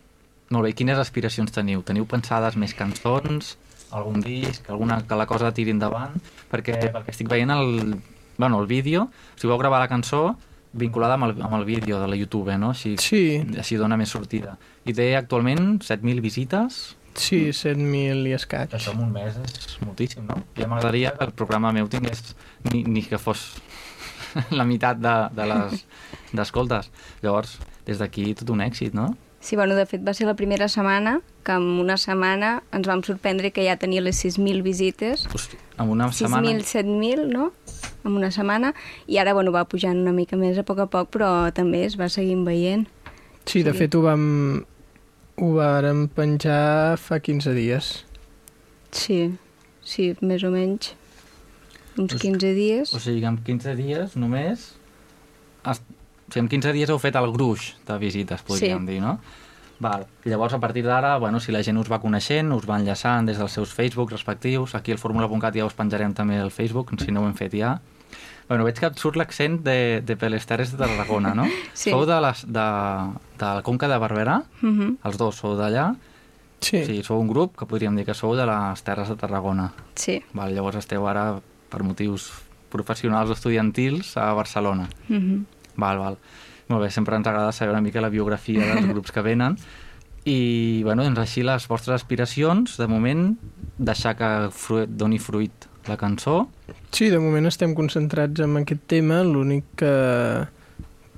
Molt 0.49 0.65
bé, 0.65 0.73
quines 0.73 0.97
aspiracions 0.97 1.51
teniu? 1.53 1.83
Teniu 1.85 2.05
pensades 2.09 2.57
més 2.57 2.73
cançons, 2.73 3.57
algun 3.93 4.21
disc, 4.21 4.65
alguna 4.69 5.03
que 5.07 5.15
la 5.15 5.25
cosa 5.29 5.51
tiri 5.53 5.71
endavant? 5.71 6.17
Perquè, 6.51 6.91
perquè 6.93 7.13
estic 7.13 7.29
veient 7.29 7.53
el, 7.53 7.95
bueno, 8.37 8.59
el 8.61 8.67
vídeo, 8.67 9.09
si 9.35 9.47
vau 9.47 9.57
gravar 9.57 9.79
la 9.81 9.87
cançó 9.87 10.35
vinculada 10.73 11.13
amb 11.19 11.25
el, 11.27 11.41
amb 11.45 11.53
el 11.59 11.65
vídeo 11.65 11.99
de 12.01 12.07
la 12.07 12.15
YouTube, 12.15 12.55
no? 12.57 12.71
Així, 12.73 12.95
Sí, 12.97 13.43
així 13.57 13.75
dona 13.77 13.97
més 13.97 14.09
sortida. 14.09 14.57
I 14.85 14.93
té 14.93 15.15
actualment 15.15 15.79
7.000 15.85 16.21
visites, 16.21 16.95
sí, 17.13 17.51
7.000 17.53 18.25
i 18.27 18.33
escaig. 18.33 18.73
això 18.73 18.91
en 18.95 19.03
un 19.05 19.11
mes 19.13 19.35
és 19.37 19.77
moltíssim, 19.85 20.25
no? 20.25 20.39
Ja 20.57 20.67
m'agradaria 20.67 21.11
que 21.13 21.25
el 21.25 21.31
programa 21.37 21.71
meu 21.71 21.87
tingués 21.87 22.35
ni, 22.71 22.83
ni 22.83 23.03
que 23.05 23.19
fos 23.21 23.53
la 24.49 24.65
meitat 24.65 24.97
de, 24.97 25.13
de 25.37 25.45
les 25.51 25.85
d'escoltes. 26.33 26.89
Llavors, 27.21 27.59
des 27.85 27.99
d'aquí 28.01 28.33
tot 28.33 28.49
un 28.49 28.61
èxit, 28.65 28.95
no? 28.97 29.11
Sí, 29.43 29.57
bueno, 29.59 29.75
de 29.75 29.85
fet 29.85 30.01
va 30.07 30.13
ser 30.15 30.25
la 30.25 30.33
primera 30.39 30.69
setmana 30.71 31.17
que 31.43 31.51
en 31.51 31.65
una 31.83 31.97
setmana 31.99 32.63
ens 32.71 32.87
vam 32.87 33.01
sorprendre 33.03 33.51
que 33.51 33.65
ja 33.67 33.75
tenia 33.77 34.01
les 34.01 34.15
6.000 34.25 34.63
visites. 34.63 35.27
Hosti, 35.27 35.57
en 35.77 35.89
una 35.91 36.07
setmana... 36.15 36.47
6.000, 36.49 36.63
7.000, 36.63 37.27
no? 37.27 37.51
En 38.03 38.11
una 38.17 38.31
setmana. 38.31 38.73
I 39.07 39.17
ara, 39.17 39.33
bueno, 39.33 39.51
va 39.51 39.65
pujant 39.65 39.97
una 40.01 40.11
mica 40.11 40.35
més 40.35 40.57
a 40.57 40.63
poc 40.67 40.79
a 40.79 40.87
poc, 40.91 41.09
però 41.15 41.51
també 41.55 41.85
es 41.85 41.95
va 41.99 42.09
seguint 42.09 42.43
veient. 42.45 42.87
Sí, 43.45 43.63
de 43.63 43.71
Sí. 43.71 43.77
fet 43.77 43.95
ho 43.95 44.01
vam... 44.01 44.65
Ho 45.41 45.47
vàrem 45.55 46.07
penjar 46.13 46.97
fa 47.01 47.17
15 47.19 47.53
dies. 47.57 48.05
Sí, 48.91 49.33
sí, 49.81 50.15
més 50.21 50.43
o 50.43 50.51
menys. 50.53 50.93
Uns 51.97 52.11
Pues- 52.13 52.21
15 52.21 52.53
dies. 52.53 52.93
O 52.93 52.99
sigui, 52.99 53.23
en 53.25 53.37
15 53.37 53.75
dies 53.75 54.15
només... 54.15 54.75
Es... 55.65 55.81
O 55.81 56.31
sigui, 56.33 56.43
en 56.45 56.49
15 56.49 56.73
dies 56.73 56.89
heu 56.89 56.99
fet 56.99 57.15
el 57.15 57.31
gruix 57.33 57.73
de 57.87 57.97
visites, 57.97 58.41
podríem 58.43 58.85
Sí. 58.85 58.91
dir, 58.93 59.01
no? 59.01 59.19
Val. 59.79 60.05
Llavors, 60.23 60.53
a 60.53 60.59
partir 60.59 60.83
d'ara, 60.85 61.17
bueno, 61.17 61.39
si 61.39 61.51
la 61.51 61.63
gent 61.63 61.77
us 61.81 61.89
va 61.91 61.99
coneixent, 61.99 62.51
us 62.53 62.69
va 62.69 62.77
enllaçant 62.79 63.25
des 63.27 63.37
dels 63.37 63.51
seus 63.51 63.73
Facebook 63.73 64.11
respectius, 64.11 64.75
aquí 64.75 64.91
al 64.93 64.97
fórmula.cat 65.01 65.55
ja 65.55 65.65
us 65.65 65.73
penjarem 65.73 66.13
també 66.13 66.37
el 66.39 66.51
Facebook, 66.51 66.93
si 67.03 67.11
no 67.11 67.21
ho 67.23 67.27
hem 67.27 67.33
fet 67.33 67.53
ja. 67.57 67.79
Bueno, 68.49 68.63
veig 68.65 68.79
que 68.79 68.85
et 68.87 68.97
surt 68.99 69.15
l'accent 69.15 69.61
de, 69.63 70.01
de 70.05 70.15
per 70.19 70.29
les 70.29 70.45
Terres 70.45 70.71
de 70.71 70.77
Tarragona, 70.77 71.33
no? 71.33 71.45
Sí. 71.73 71.91
Sou 71.91 72.05
de, 72.05 72.19
les, 72.21 72.45
de, 72.45 72.65
de 73.39 73.45
la 73.45 73.61
Conca 73.63 73.87
de 73.87 73.97
Barberà, 73.97 74.43
Uh 74.61 74.69
-huh. 74.69 74.97
els 75.03 75.17
dos 75.17 75.35
sou 75.35 75.55
d'allà, 75.57 75.95
Sí, 76.63 76.77
o 76.81 76.85
sigui, 76.85 77.03
sou 77.03 77.19
un 77.19 77.27
grup 77.27 77.57
que 77.57 77.65
podríem 77.65 77.95
dir 77.95 78.05
que 78.05 78.13
sou 78.13 78.35
de 78.35 78.45
les 78.45 78.83
Terres 78.83 79.09
de 79.09 79.15
Tarragona. 79.15 79.73
Sí. 79.95 80.23
Val, 80.33 80.53
llavors 80.55 80.77
esteu 80.77 81.05
ara, 81.07 81.41
per 81.69 81.83
motius 81.83 82.31
professionals 82.69 83.29
o 83.29 83.33
estudiantils, 83.33 84.15
a 84.17 84.31
Barcelona. 84.33 84.87
Uh 85.09 85.15
-huh. 85.15 85.43
Val, 85.75 85.97
val. 85.99 86.17
Molt 86.69 86.83
bé, 86.83 86.89
sempre 86.89 87.15
ens 87.17 87.27
agrada 87.27 87.51
saber 87.51 87.71
una 87.73 87.81
mica 87.81 87.99
la 88.01 88.09
biografia 88.09 88.59
dels 88.65 88.87
grups 88.93 89.11
que 89.11 89.21
venen. 89.21 89.57
I, 90.25 90.81
bueno, 90.83 91.03
doncs 91.03 91.19
així 91.19 91.43
les 91.43 91.67
vostres 91.67 91.95
aspiracions, 91.95 92.77
de 92.77 92.87
moment, 92.87 93.37
deixar 93.77 94.15
que 94.15 94.49
fruit, 94.51 94.89
doni 94.89 95.19
fruit 95.19 95.51
la 95.87 95.97
cançó. 95.97 96.47
sí, 96.91 97.09
de 97.09 97.19
moment 97.19 97.45
estem 97.47 97.73
concentrats 97.75 98.39
en 98.39 98.57
aquest 98.57 98.81
tema, 98.87 99.23
l'únic 99.23 99.63
que, 99.75 100.45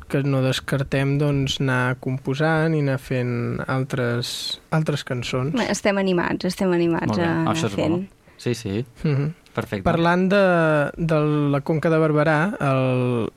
que 0.07 0.22
no 0.24 0.41
descartem 0.41 1.17
doncs, 1.19 1.60
anar 1.62 1.98
composant 2.00 2.74
i 2.75 2.79
anar 2.79 2.98
fent 3.00 3.60
altres, 3.67 4.62
altres 4.72 5.03
cançons. 5.03 5.53
Estem 5.69 5.98
animats, 5.98 6.45
estem 6.45 6.72
animats 6.72 7.17
a 7.17 7.45
això 7.45 7.50
anar 7.50 7.55
és 7.55 7.75
fent. 7.75 7.98
bo. 7.98 8.31
Sí, 8.38 8.53
sí, 8.55 8.86
Mhm. 9.03 9.34
perfecte. 9.53 9.84
Parlant 9.84 10.29
de, 10.29 10.91
de 10.98 11.19
la 11.51 11.62
Conca 11.62 11.89
de 11.89 11.98
Barberà, 11.98 12.39
el, 12.60 13.29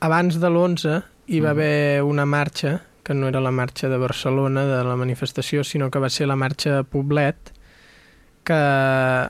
abans 0.00 0.38
de 0.40 0.48
l'11 0.48 1.02
hi 1.28 1.40
va 1.40 1.48
Mhm. 1.52 1.58
haver 1.58 2.02
una 2.02 2.24
marxa, 2.26 2.82
que 3.04 3.14
no 3.14 3.28
era 3.28 3.40
la 3.40 3.50
marxa 3.50 3.88
de 3.88 3.96
Barcelona, 3.96 4.64
de 4.66 4.84
la 4.84 4.96
manifestació, 4.96 5.64
sinó 5.64 5.90
que 5.90 5.98
va 5.98 6.10
ser 6.10 6.26
la 6.26 6.36
marxa 6.36 6.78
a 6.80 6.82
Poblet, 6.84 7.52
que 8.44 9.28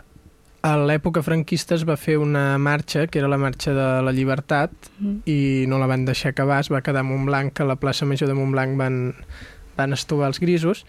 a 0.68 0.76
l'època 0.76 1.22
franquista 1.24 1.76
es 1.78 1.84
va 1.88 1.96
fer 1.96 2.18
una 2.20 2.58
marxa, 2.58 3.06
que 3.08 3.20
era 3.22 3.28
la 3.30 3.38
marxa 3.40 3.72
de 3.76 3.86
la 4.04 4.12
llibertat, 4.12 4.70
Mm. 5.00 5.20
i 5.26 5.64
no 5.70 5.78
la 5.78 5.86
van 5.86 6.04
deixar 6.04 6.32
acabar, 6.34 6.60
es 6.60 6.70
va 6.72 6.82
quedar 6.82 7.00
a 7.00 7.08
Montblanc, 7.08 7.52
que 7.54 7.62
a 7.62 7.66
la 7.66 7.76
plaça 7.76 8.04
Major 8.06 8.28
de 8.28 8.34
Montblanc 8.34 8.76
van, 8.76 9.14
van 9.76 9.92
estovar 9.92 10.26
els 10.28 10.40
grisos, 10.40 10.84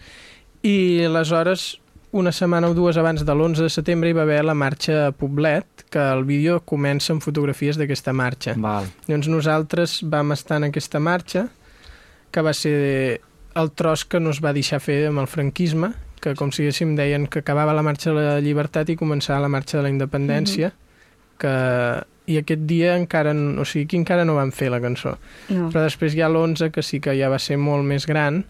i 0.62 1.04
aleshores, 1.06 1.78
una 2.12 2.32
setmana 2.34 2.66
o 2.68 2.74
dues 2.74 2.96
abans 2.98 3.22
de 3.24 3.32
l'11 3.32 3.62
de 3.62 3.70
setembre, 3.70 4.10
hi 4.10 4.16
va 4.18 4.22
haver 4.26 4.42
la 4.44 4.54
marxa 4.58 5.06
a 5.06 5.12
Poblet, 5.12 5.64
que 5.90 6.02
el 6.12 6.24
vídeo 6.26 6.58
comença 6.66 7.12
amb 7.14 7.22
fotografies 7.22 7.78
d'aquesta 7.78 8.12
marxa. 8.12 8.56
Val. 8.58 8.88
Llavors 9.06 9.28
nosaltres 9.30 10.00
vam 10.02 10.32
estar 10.34 10.58
en 10.58 10.68
aquesta 10.72 10.98
marxa, 10.98 11.46
que 12.30 12.42
va 12.42 12.52
ser 12.52 13.20
el 13.54 13.70
tros 13.74 14.04
que 14.04 14.18
no 14.20 14.30
es 14.30 14.42
va 14.42 14.52
deixar 14.52 14.80
fer 14.82 15.06
amb 15.08 15.22
el 15.22 15.26
franquisme, 15.30 15.92
que 16.20 16.34
com 16.36 16.50
si 16.52 16.62
diguéssim 16.62 16.94
deien 16.98 17.26
que 17.26 17.40
acabava 17.40 17.72
la 17.76 17.82
marxa 17.82 18.10
de 18.12 18.20
la 18.20 18.40
llibertat 18.44 18.88
i 18.92 18.96
començava 19.00 19.40
la 19.40 19.48
marxa 19.48 19.78
de 19.78 19.84
la 19.88 19.92
independència, 19.96 20.72
que... 21.40 21.54
I 22.30 22.36
aquest 22.38 22.60
dia 22.68 22.92
encara, 22.94 23.32
o 23.34 23.64
sigui, 23.66 23.86
aquí 23.88 23.96
encara 23.98 24.22
no 24.28 24.36
vam 24.36 24.52
fer 24.54 24.68
la 24.70 24.78
cançó. 24.78 25.16
No. 25.48 25.66
Però 25.72 25.80
després 25.82 26.14
hi 26.14 26.20
ha 26.22 26.28
l'11, 26.28 26.68
que 26.70 26.82
sí 26.86 27.00
que 27.02 27.16
ja 27.18 27.26
va 27.32 27.40
ser 27.42 27.56
molt 27.58 27.82
més 27.88 28.06
gran, 28.06 28.44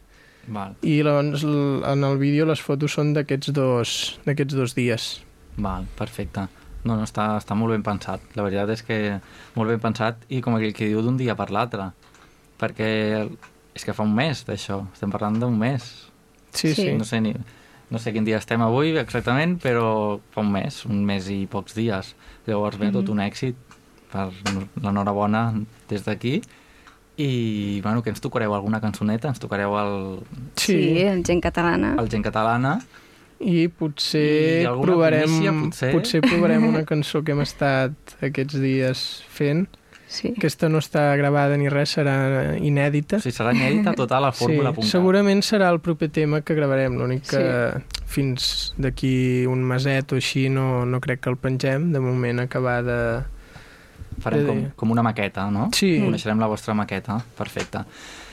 Val, 0.52 0.74
i 0.84 0.98
llavors 1.04 1.44
en 1.46 2.04
el 2.04 2.18
vídeo 2.20 2.44
les 2.48 2.60
fotos 2.60 2.92
són 2.98 3.14
d'aquests 3.16 3.52
dos, 3.56 3.94
d'aquests 4.26 4.56
dos 4.58 4.74
dies. 4.76 5.06
val, 5.56 5.86
perfecte. 5.96 6.44
No, 6.84 6.96
no, 6.98 7.04
està, 7.06 7.38
està 7.38 7.54
molt 7.56 7.72
ben 7.72 7.82
pensat. 7.86 8.20
La 8.36 8.42
veritat 8.44 8.68
és 8.74 8.82
que 8.84 8.98
molt 9.54 9.70
ben 9.72 9.80
pensat 9.80 10.20
i 10.28 10.42
com 10.44 10.56
aquell 10.58 10.72
que 10.76 10.88
diu 10.90 11.00
d'un 11.04 11.16
dia 11.16 11.36
per 11.38 11.48
l'altre. 11.52 11.90
Perquè 12.60 12.90
és 13.76 13.84
que 13.86 13.92
fa 13.96 14.02
un 14.04 14.12
mes 14.16 14.44
d'això, 14.48 14.82
estem 14.92 15.12
parlant 15.12 15.38
d'un 15.40 15.56
mes. 15.60 15.88
Sí, 16.52 16.74
Sí. 16.74 16.82
sí. 16.82 16.92
No 16.98 17.04
sé, 17.04 17.20
ni, 17.20 17.32
no 17.90 17.99
sé 17.99 18.12
quin 18.14 18.25
dia 18.25 18.38
estem 18.38 18.62
avui 18.62 18.97
exactament, 18.99 19.56
però 19.62 20.20
fa 20.35 20.40
un 20.44 20.52
mes, 20.54 20.85
un 20.87 21.04
mes 21.04 21.26
i 21.30 21.47
pocs 21.50 21.75
dies. 21.75 22.14
Llavors 22.47 22.78
ve 22.78 22.90
tot 22.94 23.09
un 23.11 23.18
èxit 23.20 23.56
per 24.12 24.28
l'enhorabona 24.82 25.49
des 25.90 26.04
d'aquí. 26.06 26.40
I, 27.20 27.80
bueno, 27.85 28.00
que 28.02 28.09
ens 28.11 28.20
tocareu 28.23 28.54
alguna 28.56 28.80
cançoneta? 28.80 29.28
Ens 29.28 29.38
tocareu 29.42 29.75
el, 29.76 30.20
Sí, 30.56 30.73
Sí, 30.73 31.00
el 31.04 31.23
gent 31.26 31.42
catalana. 31.42 31.97
el 31.99 32.09
Gent 32.09 32.25
Catalana. 32.25 32.80
i 33.40 33.68
potser 33.68 34.62
I 34.62 34.66
provarem, 34.82 35.25
primícia, 35.25 35.52
potser? 35.52 35.92
potser 35.94 36.20
provarem 36.20 36.64
una 36.68 36.82
cançó 36.85 37.23
que 37.25 37.32
hem 37.32 37.40
estat 37.40 37.92
aquests 38.20 38.59
dies 38.61 39.23
fent. 39.28 39.66
Sí. 40.10 40.32
Aquesta 40.34 40.66
no 40.68 40.80
està 40.82 41.04
gravada 41.14 41.54
ni 41.56 41.68
res, 41.70 41.92
serà 41.94 42.56
inèdita. 42.58 43.20
Sigui, 43.22 43.36
serà 43.36 43.52
inèdita 43.54 43.94
tota 43.94 44.18
la 44.18 44.32
fórmula. 44.34 44.72
sí, 44.80 44.90
segurament 44.90 45.44
serà 45.46 45.68
el 45.70 45.78
proper 45.84 46.08
tema 46.10 46.40
que 46.42 46.56
gravarem, 46.58 46.96
l'únic 46.98 47.28
que 47.30 47.44
fins 48.10 48.72
d'aquí 48.74 49.46
un 49.46 49.62
meset 49.62 50.10
o 50.10 50.18
així 50.18 50.48
no, 50.50 50.84
no 50.84 50.98
crec 51.00 51.22
que 51.22 51.30
el 51.30 51.38
pengem, 51.38 51.92
de 51.94 52.02
moment 52.02 52.42
acabar 52.42 52.80
de... 52.82 52.98
Farem 54.20 54.48
com, 54.48 54.64
com 54.82 54.90
una 54.98 55.04
maqueta, 55.06 55.46
no? 55.54 55.70
Sí, 55.72 55.94
Coneixerem 56.02 56.42
la 56.42 56.50
vostra 56.50 56.74
maqueta, 56.74 57.20
perfecte. 57.38 57.86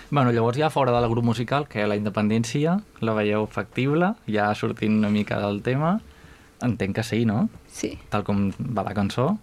Bueno, 0.09 0.31
llavors 0.31 0.57
ja 0.57 0.71
fora 0.73 0.91
del 0.97 1.07
grup 1.11 1.23
musical, 1.29 1.67
que 1.69 1.85
la 1.87 1.95
independència 1.99 2.79
la 3.05 3.13
veieu 3.15 3.45
factible, 3.51 4.15
ja 4.25 4.49
sortint 4.55 4.97
una 4.97 5.13
mica 5.13 5.37
del 5.43 5.61
tema, 5.61 5.99
entenc 6.65 6.97
que 6.97 7.05
sí, 7.05 7.21
no? 7.29 7.45
Sí. 7.69 7.93
Tal 8.09 8.25
com 8.25 8.47
va 8.57 8.87
la 8.87 8.95
cançó. 8.97 9.35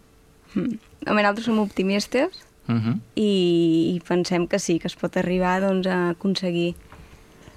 Mm. 0.54 0.78
Home, 1.06 1.22
nosaltres 1.22 1.46
som 1.46 1.58
optimistes 1.58 2.44
Uh 2.66 2.76
-huh. 2.76 2.98
i, 3.14 3.92
i 3.94 4.00
pensem 4.08 4.46
que 4.46 4.58
sí, 4.58 4.78
que 4.78 4.88
es 4.88 4.96
pot 4.96 5.14
arribar 5.18 5.60
doncs, 5.60 5.86
a 5.86 6.08
aconseguir. 6.10 6.74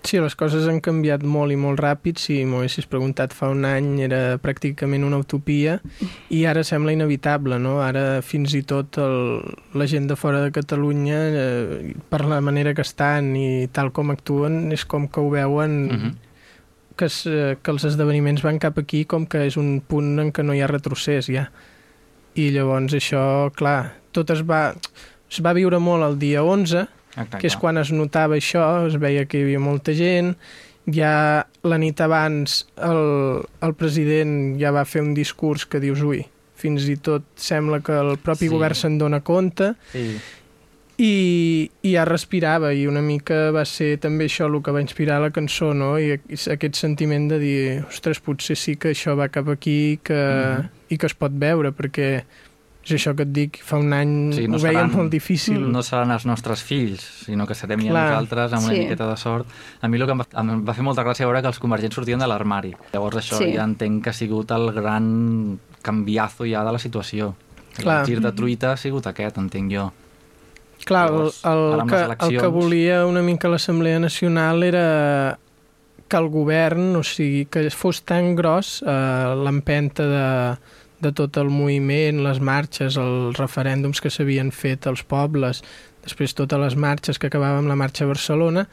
sí, 0.03 0.19
les 0.19 0.35
coses 0.35 0.67
han 0.67 0.79
canviat 0.79 1.23
molt 1.23 1.51
i 1.51 1.55
molt 1.55 1.79
ràpid. 1.79 2.17
Si 2.17 2.45
m'ho 2.45 2.57
haguessis 2.57 2.85
preguntat 2.85 3.33
fa 3.33 3.49
un 3.49 3.65
any 3.65 4.01
era 4.01 4.37
pràcticament 4.37 5.03
una 5.03 5.17
utopia 5.17 5.81
i 6.29 6.45
ara 6.45 6.63
sembla 6.63 6.91
inevitable, 6.91 7.59
no? 7.59 7.81
Ara 7.81 8.21
fins 8.21 8.53
i 8.53 8.61
tot 8.63 8.97
el, 8.97 9.41
la 9.73 9.85
gent 9.85 10.07
de 10.07 10.15
fora 10.15 10.41
de 10.41 10.51
Catalunya, 10.51 11.17
eh, 11.17 11.93
per 12.09 12.25
la 12.25 12.39
manera 12.41 12.73
que 12.73 12.81
estan 12.81 13.35
i 13.35 13.67
tal 13.71 13.91
com 13.91 14.11
actuen, 14.11 14.71
és 14.71 14.85
com 14.85 15.07
que 15.07 15.19
ho 15.19 15.29
veuen... 15.29 15.85
Uh 15.85 15.91
-huh. 15.91 16.13
que, 16.95 17.05
es, 17.05 17.25
eh, 17.25 17.57
que 17.61 17.71
els 17.71 17.83
esdeveniments 17.83 18.41
van 18.41 18.59
cap 18.59 18.77
aquí 18.77 19.05
com 19.05 19.25
que 19.25 19.45
és 19.45 19.57
un 19.57 19.81
punt 19.81 20.19
en 20.19 20.31
què 20.33 20.43
no 20.43 20.53
hi 20.53 20.61
ha 20.61 20.67
retrocés 20.67 21.27
ja. 21.27 21.51
I 22.37 22.49
llavors 22.53 22.93
això, 22.93 23.21
clar, 23.57 23.93
tot 24.13 24.29
es 24.33 24.43
va, 24.45 24.73
es 25.29 25.41
va 25.43 25.53
viure 25.57 25.79
molt 25.81 26.05
el 26.05 26.17
dia 26.21 26.43
11, 26.45 26.85
Exacte. 27.17 27.39
que 27.41 27.47
és 27.49 27.55
quan 27.57 27.77
es 27.81 27.89
notava 27.91 28.37
això, 28.37 28.85
es 28.87 28.95
veia 29.01 29.25
que 29.25 29.39
hi 29.39 29.45
havia 29.47 29.59
molta 29.63 29.93
gent, 29.97 30.35
ja 30.87 31.43
la 31.67 31.77
nit 31.81 31.99
abans 31.99 32.61
el, 32.77 33.41
el 33.65 33.73
president 33.75 34.55
ja 34.61 34.69
va 34.71 34.85
fer 34.87 35.01
un 35.03 35.13
discurs 35.17 35.65
que 35.67 35.81
dius, 35.83 35.99
ui, 36.05 36.21
fins 36.57 36.85
i 36.89 36.95
tot 37.01 37.25
sembla 37.35 37.81
que 37.81 37.91
el 37.97 38.15
propi 38.21 38.45
Sí. 38.47 38.53
govern 38.53 38.75
se'n 38.77 38.97
dona 39.01 39.19
compte, 39.25 39.73
Sí. 39.91 40.05
i, 40.97 41.11
i 41.85 41.91
ja 41.93 42.05
respirava 42.09 42.71
i 42.73 42.87
una 42.89 43.01
mica 43.05 43.51
va 43.53 43.65
ser 43.69 43.97
també 44.01 44.25
això 44.25 44.47
el 44.49 44.61
que 44.65 44.71
va 44.73 44.81
inspirar 44.81 45.19
la 45.21 45.29
cançó 45.29 45.73
no? 45.77 45.97
I, 46.01 46.15
i 46.29 46.37
aquest 46.55 46.79
sentiment 46.79 47.27
de 47.29 47.37
dir 47.41 47.59
ostres, 47.85 48.17
potser 48.19 48.55
sí 48.57 48.77
que 48.81 48.93
això 48.95 49.13
va 49.17 49.27
cap 49.29 49.49
aquí 49.53 49.99
que, 50.03 50.13
Mhm. 50.17 50.69
I 50.89 50.97
que 50.97 51.05
es 51.07 51.13
pot 51.15 51.31
veure 51.33 51.71
perquè 51.75 52.23
és 52.87 52.93
això 52.95 53.13
que 53.17 53.23
et 53.23 53.31
dic, 53.35 53.57
fa 53.61 53.75
un 53.77 53.91
any 53.91 54.31
Sí, 54.33 54.47
no 54.47 54.55
ho 54.55 54.59
veiem 54.61 54.87
seran- 54.87 54.93
molt 54.95 55.11
difícil 55.11 55.59
No 55.71 55.81
seran 55.83 56.09
els 56.11 56.25
nostres 56.25 56.63
fills, 56.63 57.01
sinó 57.25 57.45
que 57.45 57.53
serem 57.53 57.81
ja 57.83 57.89
Clar. 57.91 58.05
nosaltres 58.11 58.53
amb 58.53 58.63
una 58.63 58.73
Sí. 58.73 58.79
miqueta 58.79 59.07
de 59.09 59.17
sort. 59.17 59.45
A 59.81 59.87
mi 59.89 59.97
el 59.97 60.05
que 60.05 60.11
em 60.13 60.19
va, 60.19 60.27
em 60.39 60.65
va 60.65 60.73
fer 60.73 60.83
molta 60.85 61.03
gràcia 61.03 61.25
veure 61.25 61.41
que 61.41 61.47
els 61.47 61.59
convergents 61.59 61.95
sortien 61.95 62.19
de 62.19 62.27
l'armari. 62.27 62.73
Llavors 62.93 63.17
això 63.17 63.37
Sí. 63.39 63.51
ja 63.53 63.63
entenc 63.65 64.03
que 64.03 64.09
ha 64.11 64.13
sigut 64.13 64.49
el 64.51 64.71
gran 64.71 65.59
canviazo 65.81 66.45
ja 66.45 66.63
de 66.63 66.71
la 66.71 66.79
situació. 66.79 67.35
Clar. 67.75 68.01
El 68.01 68.05
gir 68.07 68.21
de 68.21 68.31
truita 68.31 68.71
ha 68.71 68.77
sigut 68.77 69.05
aquest, 69.05 69.37
entenc 69.37 69.69
jo. 69.71 69.91
Clar, 70.85 71.07
el, 71.09 71.13
Llavors, 71.15 71.43
el, 71.45 71.79
amb 71.81 71.89
que, 71.89 71.95
les 71.97 72.09
el 72.09 72.17
que 72.17 72.25
eleccions- 72.37 72.51
volia 72.53 73.05
una 73.05 73.21
mica 73.21 73.49
l'Assemblea 73.49 73.99
Nacional 73.99 74.63
era 74.63 75.37
que 76.07 76.17
el 76.17 76.29
govern, 76.33 76.95
o 76.95 77.03
sigui, 77.03 77.45
que 77.51 77.67
fos 77.71 78.01
tan 78.07 78.33
gros 78.35 78.81
eh, 78.85 79.35
l'empenta 79.43 80.05
de, 80.07 80.25
de 81.03 81.11
tot 81.13 81.37
el 81.37 81.49
moviment, 81.53 82.23
les 82.25 82.39
marxes, 82.39 82.97
els 82.97 83.37
referèndums 83.37 84.01
que 84.01 84.09
s'havien 84.13 84.51
fet 84.55 84.87
als 84.87 85.03
pobles, 85.03 85.63
després 86.07 86.33
totes 86.37 86.59
les 86.59 86.75
marxes 86.79 87.19
que 87.19 87.27
acabava 87.27 87.59
amb 87.59 87.67
la 87.67 87.75
marxa 87.75 88.05
a 88.05 88.11
Barcelona, 88.13 88.67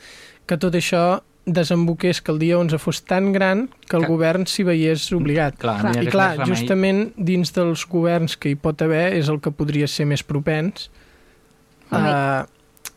que 0.47 0.57
tot 0.61 0.75
això 0.79 1.23
desemboqués 1.45 2.23
que 2.25 2.33
el 2.33 2.39
dia 2.41 2.57
11 2.57 2.79
fos 2.81 3.03
tan 3.05 3.33
gran 3.35 3.67
que 3.89 3.99
el 3.99 4.07
Que- 4.07 4.09
govern 4.09 4.47
s'hi 4.49 4.63
veiés 4.65 5.11
obligat. 5.13 5.59
Clar, 5.61 5.81
Clar. 5.83 5.97
I 6.03 6.07
clar, 6.09 6.31
justament 6.49 7.11
dins 7.21 7.53
dels 7.53 7.83
governs 7.91 8.39
que 8.41 8.49
hi 8.49 8.57
pot 8.57 8.81
haver 8.81 9.11
és 9.19 9.29
el 9.29 9.43
que 9.45 9.51
podria 9.53 9.85
ser 9.91 10.07
més 10.09 10.23
propens 10.25 10.89
a, 11.91 12.47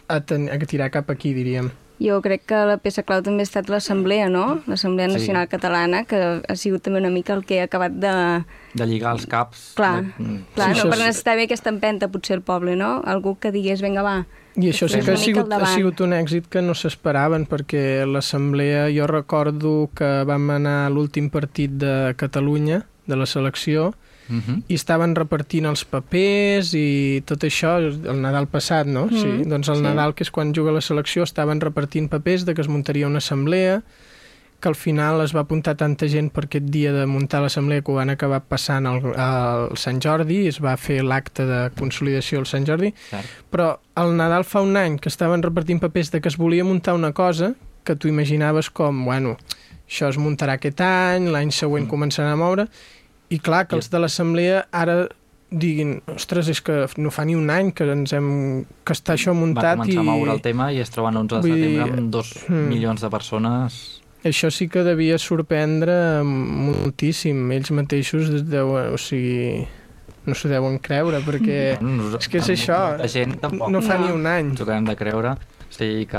a, 0.07 0.19
ten, 0.23 0.47
a 0.47 0.57
tirar 0.63 0.87
cap 0.93 1.09
aquí, 1.11 1.33
diríem. 1.35 1.67
Jo 1.99 2.19
crec 2.21 2.43
que 2.45 2.57
la 2.69 2.75
peça 2.77 3.01
clau 3.01 3.23
també 3.25 3.41
ha 3.41 3.47
estat 3.47 3.69
l'Assemblea, 3.73 4.27
no? 4.29 4.61
L'Assemblea 4.67 5.07
Sí. 5.09 5.15
Nacional 5.15 5.47
Catalana, 5.49 6.03
que 6.05 6.41
ha 6.47 6.55
sigut 6.55 6.83
també 6.85 6.99
una 6.99 7.09
mica 7.09 7.33
el 7.33 7.43
que 7.43 7.61
ha 7.61 7.63
acabat 7.65 7.91
de... 7.91 8.11
De 8.77 8.85
lligar 8.85 9.15
els 9.15 9.25
caps. 9.25 9.71
Clar. 9.75 10.03
De... 10.03 10.23
mm, 10.23 10.37
Clar, 10.53 10.67
Sí, 10.75 10.81
no, 10.83 10.89
per 10.91 10.99
és- 10.99 11.05
necessitar 11.07 11.35
bé 11.39 11.47
aquesta 11.49 11.69
empenta, 11.73 12.07
potser 12.13 12.35
el 12.37 12.43
poble, 12.45 12.75
no? 12.75 13.01
Algú 13.03 13.37
que 13.41 13.51
digués, 13.51 13.81
vinga, 13.81 14.03
va. 14.05 14.25
I 14.57 14.69
això 14.71 14.87
sí 14.89 14.99
que 15.05 15.11
ha 15.13 15.17
sigut, 15.17 15.51
ha 15.53 15.65
sigut 15.73 15.99
un 16.01 16.13
èxit 16.17 16.47
que 16.49 16.61
no 16.65 16.73
s'esperaven, 16.73 17.45
perquè 17.49 18.05
l'Assemblea, 18.09 18.87
jo 18.93 19.05
recordo 19.07 19.89
que 19.95 20.23
vam 20.25 20.49
anar 20.49 20.87
a 20.87 20.89
l'últim 20.89 21.29
partit 21.29 21.71
de 21.77 22.13
Catalunya, 22.17 22.83
de 23.07 23.15
la 23.15 23.25
selecció, 23.25 23.93
mhm. 24.29 24.63
i 24.67 24.75
estaven 24.75 25.15
repartint 25.15 25.65
els 25.65 25.85
papers 25.85 26.73
i 26.77 27.23
tot 27.25 27.43
això, 27.43 27.77
el 27.79 28.21
Nadal 28.21 28.47
passat, 28.47 28.87
no? 28.87 29.07
Mm, 29.07 29.21
sí, 29.21 29.49
doncs 29.49 29.69
el 29.69 29.81
sí. 29.81 29.87
Nadal, 29.87 30.13
que 30.15 30.23
és 30.23 30.31
quan 30.31 30.53
juga 30.53 30.71
la 30.71 30.81
selecció, 30.81 31.23
estaven 31.23 31.61
repartint 31.61 32.09
papers 32.09 32.45
de 32.45 32.53
que 32.53 32.61
es 32.61 32.67
muntaria 32.67 33.07
una 33.07 33.17
assemblea, 33.19 33.81
que 34.59 34.67
al 34.69 34.75
final 34.75 35.21
es 35.21 35.35
va 35.35 35.41
apuntar 35.45 35.75
tanta 35.77 36.07
gent 36.09 36.31
per 36.33 36.47
aquest 36.47 36.65
dia 36.73 36.89
de 36.91 37.05
muntar 37.05 37.43
l'assemblea 37.43 37.83
que 37.85 37.91
ho 37.91 37.95
van 37.99 38.09
acabar 38.09 38.39
passant 38.49 38.87
al, 38.89 39.03
al 39.13 39.77
Sant 39.77 39.99
Jordi, 40.01 40.47
es 40.49 40.57
va 40.63 40.73
fer 40.81 41.03
l'acte 41.05 41.45
de 41.45 41.59
consolidació 41.77 42.39
al 42.41 42.47
Sant 42.49 42.65
Jordi, 42.65 42.89
Cert. 43.11 43.29
però 43.53 43.75
al 43.93 44.15
Nadal 44.17 44.47
fa 44.49 44.63
un 44.65 44.73
any 44.75 44.97
que 44.97 45.09
estaven 45.13 45.45
repartint 45.45 45.79
papers 45.83 46.09
de 46.09 46.21
que 46.21 46.29
es 46.33 46.37
volia 46.41 46.65
muntar 46.65 46.95
una 46.97 47.13
cosa 47.13 47.53
que 47.83 47.95
tu 47.95 48.09
imaginaves 48.09 48.71
com, 48.73 49.05
bueno, 49.05 49.37
això 49.87 50.09
es 50.09 50.17
muntarà 50.17 50.57
aquest 50.57 50.81
any, 50.81 51.29
l'any 51.31 51.53
següent 51.53 51.85
Mm. 51.85 51.91
començarà 51.93 52.33
a 52.33 52.35
moure, 52.35 52.67
i 53.29 53.39
clar, 53.39 53.67
que 53.67 53.75
I- 53.75 53.79
els 53.81 53.89
de 53.89 53.99
l'assemblea 53.99 54.65
ara 54.71 55.07
diguin, 55.49 56.01
ostres, 56.11 56.49
és 56.51 56.59
que 56.61 56.85
no 56.99 57.11
fa 57.11 57.23
ni 57.23 57.35
un 57.35 57.49
any 57.49 57.71
que 57.71 57.85
ens 57.87 58.11
hem... 58.13 58.65
que 58.83 58.93
està 58.95 59.15
això 59.15 59.31
Va 59.31 59.39
muntat 59.39 59.77
començar 59.77 59.93
i 59.95 60.01
a 60.01 60.03
moure 60.03 60.33
el 60.33 60.41
tema 60.43 60.71
i 60.75 60.81
es 60.83 60.91
troben 60.91 61.15
l'11 61.15 61.37
de 61.37 61.39
Vull 61.45 61.55
dir, 61.55 61.69
setembre 61.77 62.01
amb 62.01 62.11
dos 62.11 62.33
hmm. 62.49 62.67
milions 62.67 63.01
de 63.01 63.09
persones 63.13 63.77
això 64.27 64.49
sí 64.51 64.67
que 64.67 64.81
devia 64.83 65.17
sorprendre 65.21 66.23
moltíssim. 66.25 67.51
Ells 67.55 67.71
mateixos 67.71 68.31
deuen, 68.49 68.91
o 68.91 68.97
sigui, 68.99 69.61
no 70.27 70.35
s'ho 70.35 70.49
deuen 70.51 70.79
creure, 70.83 71.21
perquè 71.23 71.77
Nos- 71.81 72.17
és 72.19 72.27
que 72.27 72.41
és 72.41 72.49
això, 72.57 72.79
La 72.99 73.07
gent 73.07 73.37
tampoc 73.39 73.69
no 73.71 73.81
fa 73.81 73.97
No. 73.97 74.07
ni 74.07 74.11
un 74.13 74.25
any. 74.25 74.49
ens 74.51 74.59
ho 74.59 74.63
acabem 74.63 74.85
de 74.89 74.95
creure. 74.99 75.37
O 75.77 75.79
sigui 75.79 76.07
que, 76.09 76.17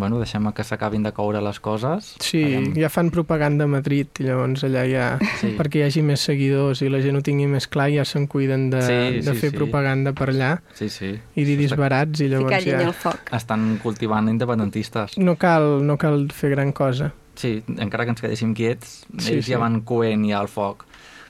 bueno, 0.00 0.16
deixem 0.16 0.46
que 0.56 0.64
s'acabin 0.64 1.02
de 1.04 1.10
coure 1.12 1.42
les 1.44 1.58
coses. 1.60 2.14
Sí, 2.24 2.40
Aviam. 2.46 2.70
ja 2.80 2.88
fan 2.88 3.10
propaganda 3.12 3.66
a 3.66 3.68
Madrid 3.68 4.08
i 4.20 4.24
llavors 4.24 4.62
allà 4.64 4.86
ja... 4.88 5.18
Sí. 5.36 5.50
perquè 5.58 5.82
hi 5.82 5.84
hagi 5.84 6.00
més 6.00 6.22
seguidors 6.24 6.80
i 6.80 6.88
la 6.88 7.02
gent 7.04 7.18
ho 7.18 7.20
tingui 7.20 7.44
més 7.46 7.66
clar 7.68 7.90
ja 7.92 8.06
se'n 8.08 8.24
cuiden 8.26 8.70
de, 8.72 8.80
Sí, 8.86 9.20
de 9.20 9.34
sí, 9.34 9.36
fer 9.42 9.50
sí. 9.52 9.56
propaganda 9.58 10.14
per 10.16 10.30
allà 10.32 10.54
Sí, 10.72 10.88
sí. 10.88 11.10
i 11.36 11.44
dir 11.44 11.58
disbarats 11.60 12.22
i 12.24 12.30
Ficar 12.30 12.38
llavors 12.38 12.64
llenya 12.64 12.86
ja... 12.88 12.94
foc. 12.96 13.28
Estan 13.36 13.76
cultivant 13.84 14.32
independentistes. 14.32 15.18
No 15.20 15.36
cal, 15.36 15.84
no 15.84 15.98
cal 16.00 16.30
fer 16.32 16.54
gran 16.56 16.72
cosa. 16.72 17.12
Sí, 17.36 17.58
encara 17.76 18.06
que 18.08 18.14
ens 18.16 18.24
quedéssim 18.24 18.54
quiets, 18.56 19.02
Sí, 19.18 19.34
ells 19.36 19.44
sí. 19.44 19.52
ja 19.52 19.60
van 19.60 19.82
coent 19.84 20.24
ja 20.24 20.40
al 20.40 20.48
foc. 20.48 20.86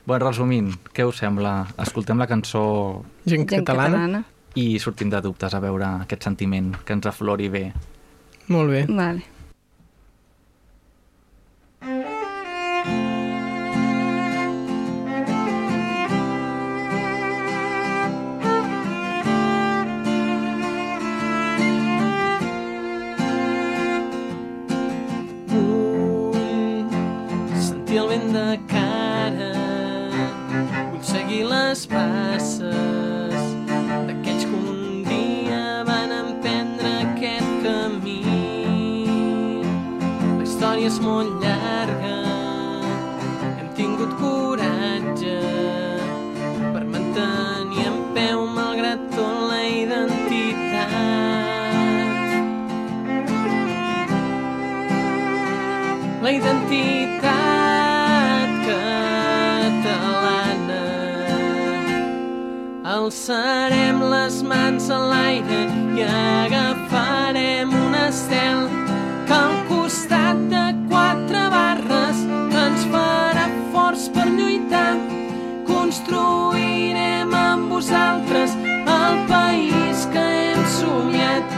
Bueno, 0.07 0.29
resumint, 0.29 0.71
què 0.95 1.03
us 1.03 1.19
sembla? 1.19 1.65
Escoltem 1.83 2.15
la 2.17 2.27
cançó 2.31 3.03
Gent, 3.25 3.43
Gent 3.43 3.65
catalana. 3.67 3.91
catalana 3.99 4.23
i 4.57 4.79
sortim 4.81 5.09
de 5.13 5.21
dubtes 5.21 5.53
a 5.53 5.61
veure 5.61 5.87
aquest 6.01 6.25
sentiment 6.25 6.71
que 6.85 6.95
ens 6.97 7.05
aflori 7.05 7.49
bé. 7.53 7.65
Molt 8.49 8.73
bé. 8.73 8.85
Vale. 8.89 9.21
Vull 27.29 27.63
sentir 27.69 28.01
el 28.01 28.13
vent 28.15 28.31
de 28.33 28.47
cara, 28.73 29.51
vull 30.89 31.03
seguir 31.13 31.43
l'espai 31.51 32.16
és 40.87 40.99
molt 41.03 41.41
llarga, 41.43 42.17
hem 43.59 43.69
tingut 43.75 44.11
coratge 44.21 45.39
per 46.71 46.83
mantenir 46.93 47.87
en 47.89 47.97
peu 48.15 48.45
malgrat 48.55 49.01
tot 49.15 49.41
la 49.49 49.59
identitat. 49.81 50.85
La 56.23 56.31
identitat 56.37 57.11
catalana. 58.69 60.07
Alçarem 62.95 63.97
les 64.15 64.35
mans 64.55 64.83
a 64.87 65.03
l'aire 65.11 65.61
i 65.99 66.01
agafarem 66.07 67.69
un 67.83 67.93
estel 68.07 68.76
forts 73.87 74.09
per 74.15 74.25
lluitar. 74.27 74.95
Construirem 75.67 77.31
amb 77.39 77.71
vosaltres 77.71 78.55
el 78.95 79.15
país 79.31 80.03
que 80.11 80.25
hem 80.41 80.61
somiat 80.75 81.55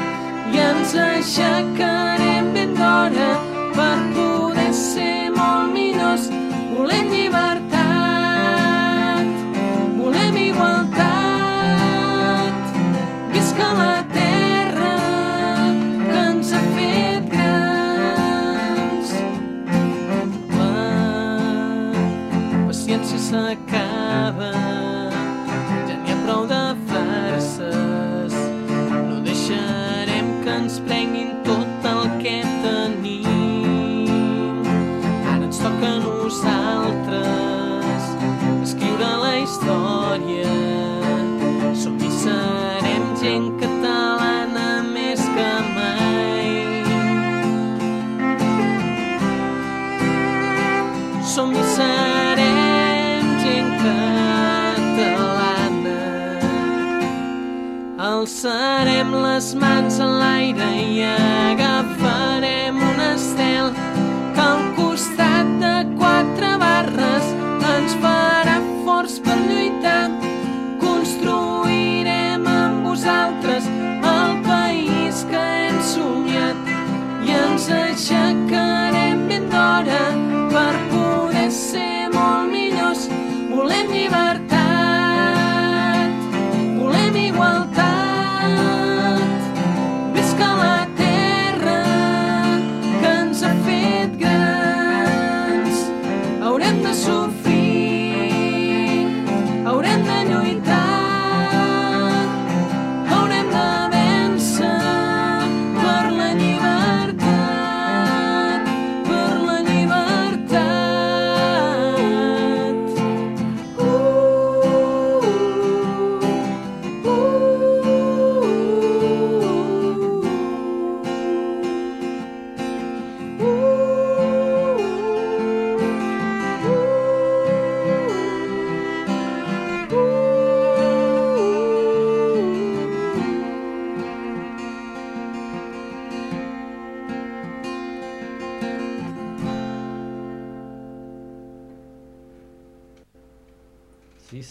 i 0.53 0.61
ens 0.67 0.95
aixecarem 1.07 2.53
ben 2.53 2.77
d'hora 2.77 3.31
per 3.77 3.97
poder 4.13 4.58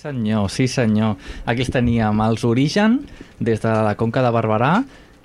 senyor, 0.09 0.51
sí 0.51 0.69
senyor. 0.69 1.17
Aquí 1.45 1.65
els 1.65 1.73
teníem 1.73 2.21
els 2.25 2.45
Origen, 2.45 3.03
des 3.41 3.61
de 3.61 3.73
la 3.85 3.95
Conca 4.01 4.23
de 4.25 4.33
Barberà, 4.33 4.73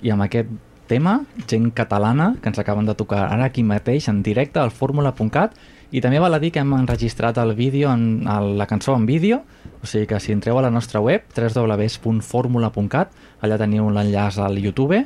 i 0.04 0.12
amb 0.12 0.26
aquest 0.26 0.50
tema, 0.90 1.22
gent 1.48 1.70
catalana, 1.72 2.34
que 2.42 2.50
ens 2.52 2.60
acaben 2.60 2.86
de 2.86 2.94
tocar 2.94 3.24
ara 3.32 3.48
aquí 3.48 3.64
mateix, 3.64 4.08
en 4.12 4.22
directe, 4.22 4.60
al 4.60 4.74
fórmula.cat, 4.74 5.56
i 5.94 6.02
també 6.04 6.18
val 6.20 6.34
a 6.34 6.40
dir 6.42 6.50
que 6.52 6.60
hem 6.60 6.72
enregistrat 6.76 7.38
el 7.38 7.54
vídeo, 7.54 7.92
en, 7.92 8.26
el, 8.28 8.56
la 8.58 8.66
cançó 8.66 8.96
en 8.96 9.06
vídeo, 9.06 9.42
o 9.80 9.86
sigui 9.86 10.08
que 10.10 10.20
si 10.20 10.34
entreu 10.34 10.58
a 10.58 10.64
la 10.64 10.72
nostra 10.74 11.00
web, 11.00 11.24
www.formula.cat, 11.32 13.14
allà 13.40 13.60
teniu 13.60 13.88
l'enllaç 13.90 14.40
al 14.42 14.58
YouTube 14.58 15.04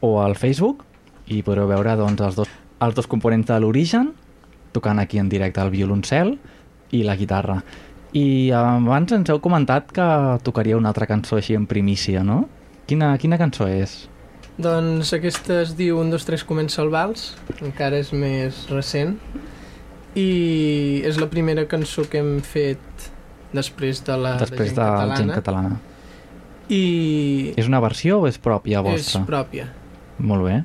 o 0.00 0.16
al 0.22 0.34
Facebook, 0.40 0.86
i 1.30 1.44
podreu 1.46 1.68
veure 1.70 1.94
doncs, 2.00 2.24
els, 2.26 2.40
dos, 2.40 2.56
els 2.80 2.96
dos 2.96 3.06
components 3.06 3.46
de 3.52 3.60
l'Origen, 3.60 4.10
tocant 4.72 4.98
aquí 4.98 5.18
en 5.18 5.28
directe 5.28 5.62
el 5.62 5.70
violoncel 5.70 6.38
i 6.90 7.04
la 7.06 7.14
guitarra. 7.18 7.60
I 8.16 8.50
abans 8.56 9.12
ens 9.14 9.30
heu 9.30 9.38
comentat 9.42 9.92
que 9.94 10.06
tocaria 10.42 10.76
una 10.76 10.90
altra 10.90 11.06
cançó 11.06 11.36
així 11.38 11.54
en 11.54 11.66
primícia, 11.70 12.24
no? 12.26 12.48
Quina, 12.90 13.12
quina 13.22 13.38
cançó 13.38 13.68
és? 13.70 14.08
Doncs 14.60 15.12
aquesta 15.14 15.60
es 15.62 15.76
diu 15.78 16.00
1, 16.02 16.10
2, 16.10 16.24
3, 16.26 16.42
comença 16.44 16.82
el 16.82 16.90
vals, 16.92 17.30
encara 17.62 18.00
és 18.02 18.10
més 18.12 18.64
recent, 18.72 19.14
i 20.18 21.00
és 21.06 21.20
la 21.22 21.28
primera 21.30 21.64
cançó 21.70 22.02
que 22.10 22.18
hem 22.18 22.40
fet 22.42 23.06
després 23.54 24.02
de 24.06 24.16
la 24.18 24.34
Després 24.42 24.74
de 24.74 24.80
de, 24.80 24.82
gent 24.82 24.90
catalana. 24.90 25.16
gent 25.22 25.32
catalana. 25.38 25.78
I 26.70 27.54
És 27.58 27.66
una 27.70 27.80
versió 27.82 28.20
o 28.20 28.26
és 28.28 28.38
pròpia 28.42 28.82
és 28.82 28.90
vostra? 28.90 29.22
pròpia. 29.26 29.68
Molt 30.18 30.44
bé. 30.46 30.58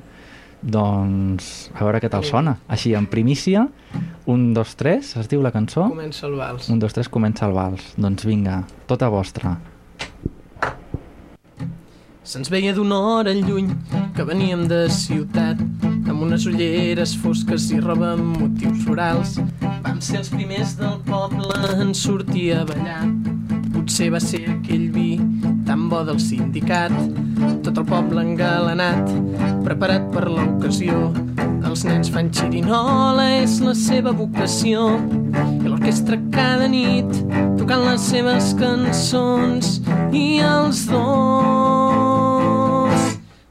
Doncs 0.66 1.70
a 1.76 1.84
veure 1.84 2.00
què 2.02 2.10
tal 2.10 2.24
sona. 2.26 2.56
Així, 2.66 2.90
en 2.98 3.06
primícia, 3.06 3.68
un, 4.26 4.48
dos, 4.56 4.74
tres, 4.74 5.12
es 5.20 5.30
diu 5.30 5.44
la 5.44 5.52
cançó? 5.54 5.86
Comença 5.92 6.26
el 6.26 6.34
vals. 6.40 6.66
Un, 6.72 6.80
dos, 6.82 6.96
tres, 6.96 7.06
comença 7.12 7.46
el 7.46 7.54
vals. 7.54 7.92
Doncs 7.94 8.26
vinga, 8.26 8.64
tota 8.90 9.10
vostra. 9.12 9.54
Se'ns 12.26 12.50
veia 12.50 12.72
d'una 12.74 12.98
hora 12.98 13.30
lluny 13.30 13.68
que 14.16 14.24
veníem 14.26 14.64
de 14.66 14.88
ciutat 14.90 15.60
amb 16.10 16.24
unes 16.26 16.48
ulleres 16.50 17.12
fosques 17.22 17.68
i 17.70 17.78
roba 17.78 18.16
amb 18.16 18.40
motius 18.42 18.82
florals. 18.82 19.36
Vam 19.86 20.00
ser 20.02 20.24
els 20.24 20.32
primers 20.34 20.74
del 20.80 20.98
poble 21.06 21.76
en 21.76 21.94
sortir 21.94 22.48
a 22.56 22.64
ballar. 22.66 23.04
Potser 23.70 24.10
va 24.10 24.18
ser 24.18 24.42
aquell 24.56 24.88
vi 24.90 25.12
tan 25.76 25.88
bo 25.90 26.04
del 26.04 26.18
sindicat. 26.18 26.92
Tot 27.62 27.76
el 27.76 27.84
poble 27.84 28.22
engalanat, 28.24 29.10
preparat 29.64 30.08
per 30.14 30.24
l'ocasió. 30.24 31.12
Els 31.68 31.84
nens 31.84 32.08
fan 32.14 32.30
xirinola, 32.32 33.26
és 33.42 33.60
la 33.60 33.74
seva 33.76 34.14
vocació. 34.16 34.96
I 35.60 35.68
l'orquestra 35.68 36.16
cada 36.32 36.68
nit 36.72 37.10
tocant 37.58 37.84
les 37.90 38.00
seves 38.08 38.54
cançons 38.56 39.82
i 40.16 40.40
els 40.40 40.86
dos 40.88 41.04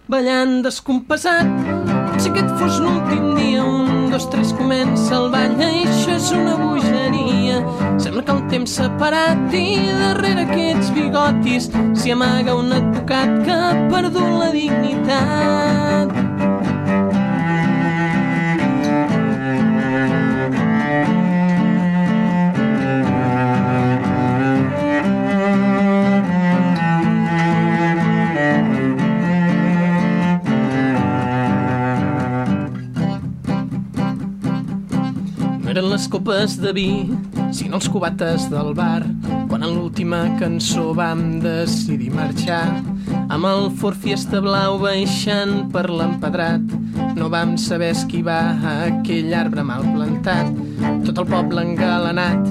ballant 0.10 0.64
descompasat. 0.66 1.46
Si 2.18 2.32
aquest 2.32 2.52
fos 2.58 2.82
l'últim 2.82 3.36
dia, 3.38 3.62
un, 3.62 4.10
dos, 4.10 4.26
tres, 4.34 4.50
comença 4.58 5.14
el 5.20 5.30
ball, 5.30 5.62
això 5.62 6.18
és 6.18 6.32
una 6.34 6.58
bogeria. 6.58 7.25
Sembla 8.02 8.24
que 8.26 8.36
el 8.36 8.44
temps 8.52 8.78
s'ha 8.78 8.90
parat 9.00 9.54
i 9.56 9.66
darrere 10.02 10.46
aquests 10.46 10.92
bigotis 10.96 11.70
s'hi 11.98 12.16
amaga 12.16 12.58
un 12.60 12.74
advocat 12.76 13.36
que 13.48 13.60
ha 13.66 13.74
perdut 13.92 14.32
la 14.44 14.52
dignitat. 14.56 16.35
Les 35.96 36.10
copes 36.12 36.58
de 36.60 36.74
vi, 36.76 36.90
sinó 37.56 37.78
els 37.78 37.86
cubates 37.88 38.50
del 38.52 38.74
bar. 38.76 39.06
Quan 39.48 39.64
en 39.64 39.78
l'última 39.78 40.26
cançó 40.42 40.90
vam 40.98 41.38
decidir 41.40 42.10
marxar, 42.12 42.82
amb 43.32 43.48
el 43.48 43.70
Ford 43.80 43.96
Fiesta 44.04 44.42
blau 44.44 44.76
baixant 44.82 45.70
per 45.72 45.86
l'empedrat, 45.88 46.66
no 47.16 47.30
vam 47.32 47.54
saber 47.56 47.94
esquivar 47.94 48.58
aquell 48.74 49.32
arbre 49.40 49.64
mal 49.64 49.88
plantat. 49.94 50.52
Tot 51.08 51.24
el 51.24 51.30
poble 51.32 51.64
engalanat, 51.64 52.44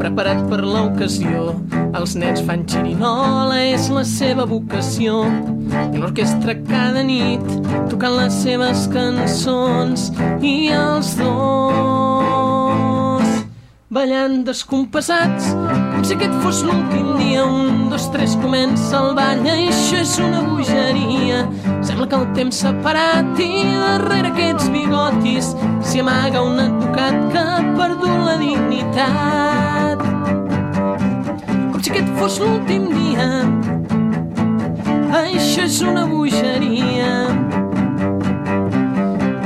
preparat 0.00 0.40
per 0.48 0.62
l'ocasió. 0.64 1.52
Els 2.00 2.16
nens 2.16 2.40
fan 2.48 2.64
xirinola, 2.64 3.60
és 3.74 3.90
la 3.92 4.06
seva 4.08 4.48
vocació. 4.48 5.20
I 5.92 6.00
l'orquestra 6.00 6.56
cada 6.64 7.04
nit 7.04 7.44
tocant 7.92 8.16
les 8.22 8.40
seves 8.40 8.88
cançons 8.96 10.10
i 10.40 10.56
els 10.72 11.12
dos 11.20 12.45
ballant 13.90 14.42
descompassats. 14.46 15.52
Com 15.92 16.02
si 16.04 16.16
aquest 16.16 16.34
fos 16.42 16.62
l'últim 16.66 17.12
dia 17.20 17.44
un, 17.46 17.88
dos, 17.90 18.08
tres, 18.12 18.34
comença 18.42 18.98
el 18.98 19.14
ball. 19.18 19.44
I 19.46 19.68
això 19.68 20.00
és 20.02 20.16
una 20.22 20.42
bogeria. 20.46 21.44
Sembla 21.86 22.08
que 22.10 22.18
el 22.18 22.26
temps 22.38 22.62
s'ha 22.62 22.72
parat 22.84 23.38
i 23.42 23.50
darrere 23.78 24.32
aquests 24.32 24.70
bigotis 24.74 25.52
s'hi 25.86 26.02
amaga 26.02 26.42
un 26.42 26.58
advocat 26.66 27.20
que 27.32 27.44
ha 27.44 27.60
perdut 27.78 28.26
la 28.26 28.36
dignitat. 28.42 30.02
Com 31.72 31.78
si 31.80 31.94
aquest 31.94 32.10
fos 32.18 32.40
l'últim 32.42 32.90
dia. 32.94 33.30
Això 35.16 35.64
és 35.64 35.80
una 35.86 36.04
bogeria 36.10 37.65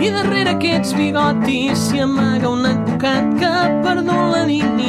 i 0.00 0.08
darrere 0.08 0.54
aquests 0.56 0.94
bigotis 0.96 1.88
s'hi 1.90 2.00
amaga 2.06 2.48
un 2.48 2.64
advocat 2.70 3.34
que 3.40 3.48
ha 3.48 3.64
perdut 3.84 4.28
la 4.34 4.44
dignitat. 4.48 4.79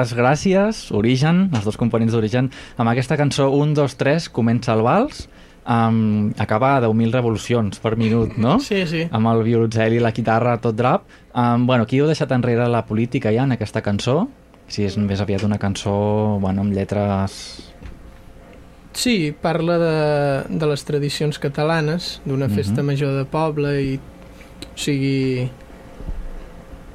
Moltes 0.00 0.16
gràcies, 0.16 0.78
Origen, 0.96 1.50
els 1.52 1.64
dos 1.66 1.76
components 1.76 2.14
d'Origen. 2.14 2.48
Amb 2.80 2.88
aquesta 2.90 3.16
cançó 3.20 3.50
1, 3.52 3.74
2, 3.76 3.94
3 4.00 4.28
comença 4.32 4.72
el 4.72 4.80
vals, 4.82 5.26
um, 5.68 6.32
acaba 6.40 6.76
a 6.78 6.80
10.000 6.80 7.12
revolucions 7.12 7.78
per 7.80 7.96
minut, 8.00 8.36
no? 8.40 8.58
Sí, 8.64 8.86
sí. 8.88 9.04
Amb 9.12 9.28
el 9.34 9.42
violoncel 9.44 9.92
i 9.98 10.00
la 10.00 10.12
guitarra 10.16 10.56
tot 10.60 10.76
drap. 10.78 11.04
Um, 11.34 11.66
bueno, 11.68 11.84
aquí 11.84 12.00
heu 12.00 12.06
deixat 12.08 12.32
enrere 12.32 12.68
la 12.68 12.84
política 12.86 13.30
ja 13.32 13.44
en 13.44 13.52
aquesta 13.52 13.82
cançó, 13.84 14.28
si 14.70 14.84
és 14.86 14.96
més 14.96 15.20
aviat 15.20 15.44
una 15.44 15.58
cançó 15.58 16.38
bueno, 16.40 16.62
amb 16.64 16.72
lletres... 16.72 17.66
Sí, 18.92 19.32
parla 19.40 19.76
de, 19.78 20.58
de 20.58 20.66
les 20.66 20.82
tradicions 20.84 21.38
catalanes, 21.38 22.20
d'una 22.24 22.48
festa 22.48 22.80
Mhm. 22.82 22.86
major 22.86 23.12
de 23.14 23.24
poble 23.24 23.74
i, 23.82 23.94
o 24.64 24.76
sigui, 24.78 25.48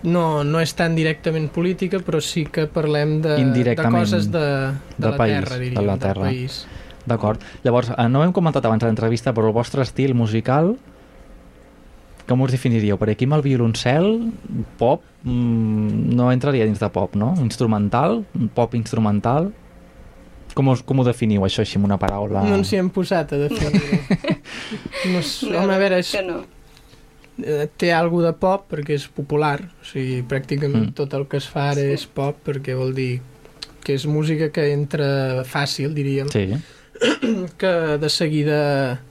no, 0.06 0.44
no 0.48 0.62
és 0.64 0.74
tan 0.78 0.96
directament 0.98 1.50
política, 1.54 2.00
però 2.06 2.22
sí 2.24 2.46
que 2.46 2.68
parlem 2.72 3.20
de, 3.24 3.38
de 3.42 3.76
coses 3.82 4.30
de, 4.32 4.40
de, 4.40 4.98
del 4.98 5.12
la 5.12 5.18
país, 5.20 5.38
terra, 5.42 5.56
de 5.58 5.64
diríem, 5.64 5.86
la 5.86 5.98
del 5.98 6.04
terra. 6.08 6.28
país. 6.30 6.60
D'acord. 7.06 7.42
Llavors, 7.64 7.92
eh, 7.94 8.08
no 8.10 8.22
ho 8.22 8.26
hem 8.26 8.34
comentat 8.34 8.66
abans 8.66 8.82
de 8.82 8.90
l'entrevista, 8.90 9.34
però 9.34 9.52
el 9.52 9.58
vostre 9.58 9.84
estil 9.86 10.16
musical, 10.18 10.76
com 12.26 12.42
us 12.42 12.56
definiríeu? 12.56 12.98
Perquè 12.98 13.14
aquí 13.14 13.28
amb 13.30 13.38
el 13.38 13.44
violoncel, 13.46 14.08
pop, 14.80 15.04
mm, 15.24 16.16
no 16.18 16.32
entraria 16.34 16.66
dins 16.66 16.82
de 16.82 16.90
pop, 16.90 17.14
no? 17.16 17.34
Instrumental, 17.44 18.24
pop 18.58 18.74
instrumental... 18.78 19.52
Com, 20.56 20.70
us, 20.72 20.80
com 20.88 21.02
ho 21.02 21.04
definiu, 21.04 21.44
això, 21.44 21.66
així, 21.66 21.76
amb 21.76 21.90
una 21.90 21.98
paraula? 22.00 22.40
No 22.48 22.56
ens 22.56 22.70
hi 22.72 22.78
hem 22.80 22.88
posat 22.96 23.34
a 23.36 23.40
definir 23.42 23.98
no, 25.12 25.20
home, 25.60 25.74
a 25.74 25.80
veure, 25.82 25.98
és, 26.00 26.14
no. 26.24 26.38
Eh, 27.44 27.68
té 27.78 27.92
alguna 27.94 28.32
de 28.32 28.38
pop 28.40 28.68
perquè 28.72 28.96
és 28.96 29.08
popular, 29.08 29.60
o 29.82 29.86
sigui, 29.86 30.22
pràcticament 30.28 30.90
Mm. 30.92 30.94
tot 30.96 31.14
el 31.14 31.28
que 31.28 31.38
es 31.38 31.48
fa 31.48 31.72
ara 31.72 31.82
és 31.82 32.06
pop 32.06 32.38
perquè 32.46 32.76
vol 32.78 32.94
dir 32.96 33.22
que 33.84 33.94
és 33.94 34.06
música 34.08 34.50
que 34.50 34.72
entra 34.74 35.44
fàcil, 35.46 35.94
diríem, 35.94 36.30
Sí, 36.32 36.48
que 37.60 37.98
de 38.02 38.10
seguida 38.10 39.02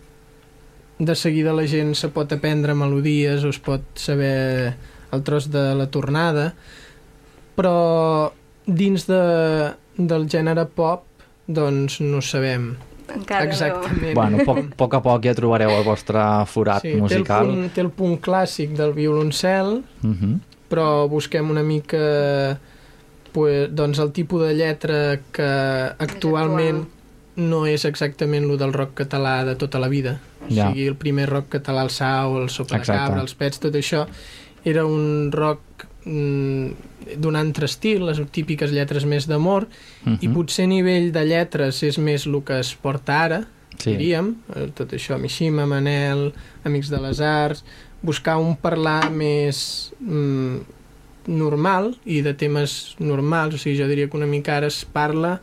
de 0.99 1.15
seguida 1.15 1.53
la 1.53 1.67
gent 1.67 1.95
se 1.95 2.09
pot 2.09 2.31
aprendre 2.33 2.75
melodies 2.75 3.45
o 3.45 3.49
es 3.51 3.59
pot 3.59 3.83
saber 3.99 4.75
el 5.13 5.23
tros 5.23 5.51
de 5.51 5.75
la 5.75 5.89
tornada 5.91 6.55
però 7.57 8.31
dins 8.67 9.07
de, 9.07 9.75
del 9.99 10.29
gènere 10.31 10.65
pop 10.75 11.05
doncs 11.47 12.01
no 12.01 12.23
sabem 12.23 12.77
Encara 13.15 13.45
exactament 13.45 14.15
bueno, 14.17 14.39
a 14.41 14.45
poc, 14.47 14.59
a 14.59 14.77
poc 14.77 14.95
a 14.95 15.01
poc 15.05 15.25
ja 15.27 15.35
trobareu 15.37 15.71
el 15.77 15.85
vostre 15.85 16.23
forat 16.47 16.83
sí, 16.83 16.89
té, 16.89 16.95
el 16.95 17.01
musical. 17.03 17.47
punt, 17.51 17.71
té 17.75 17.81
el 17.85 17.91
punt 17.91 18.17
clàssic 18.25 18.73
del 18.79 18.93
violoncel 18.97 19.83
Mhm. 20.03 20.41
però 20.71 21.09
busquem 21.09 21.51
una 21.51 21.63
mica 21.63 22.59
pues, 23.33 23.69
doncs 23.75 23.99
el 23.99 24.13
tipus 24.13 24.43
de 24.47 24.55
lletra 24.55 25.19
que 25.33 25.49
actualment 25.99 26.85
no 27.37 27.67
és 27.67 27.85
exactament 27.85 28.47
lo 28.47 28.57
del 28.57 28.73
rock 28.73 28.95
català 29.03 29.45
de 29.45 29.57
tota 29.57 29.79
la 29.81 29.89
vida. 29.89 30.21
O 30.49 30.55
Ja. 30.55 30.69
sigui, 30.71 30.87
el 30.87 30.95
primer 30.95 31.29
rock 31.29 31.49
català, 31.59 31.83
el 31.83 31.91
Sau, 31.91 32.39
el 32.39 32.49
Sopa 32.49 32.77
de 32.77 32.81
Exacte. 32.83 33.01
Cabra, 33.09 33.21
els 33.23 33.35
Pets, 33.35 33.59
tot 33.59 33.75
això, 33.75 34.07
era 34.65 34.85
un 34.87 35.31
rock 35.33 35.61
d'un 36.05 37.37
altre 37.37 37.65
estil, 37.67 38.05
les 38.07 38.21
típiques 38.31 38.71
lletres 38.73 39.05
més 39.09 39.27
d'amor, 39.27 39.67
i 40.21 40.29
Mhm. 40.29 40.35
potser 40.35 40.65
a 40.65 40.69
nivell 40.69 41.13
de 41.13 41.25
lletres 41.25 41.83
és 41.83 41.99
més 41.99 42.27
el 42.27 42.43
que 42.45 42.59
es 42.61 42.75
porta 42.75 43.23
ara, 43.25 43.47
Sí. 43.79 43.91
diríem, 43.97 44.37
eh, 44.55 44.71
tot 44.75 44.93
això, 44.93 45.19
Mishima, 45.19 45.67
Manel, 45.67 46.33
Amics 46.65 46.89
de 46.91 47.01
les 47.01 47.21
Arts, 47.21 47.65
buscar 48.03 48.37
un 48.39 48.57
parlar 48.57 49.11
més 49.11 49.93
mm, 50.01 50.59
normal 51.27 51.97
i 52.05 52.21
de 52.21 52.35
temes 52.35 52.95
normals, 52.99 53.55
o 53.55 53.59
sigui, 53.59 53.79
jo 53.79 53.89
diria 53.89 54.09
que 54.09 54.17
una 54.17 54.27
mica 54.27 54.57
ara 54.59 54.67
es 54.69 54.85
parla 54.85 55.41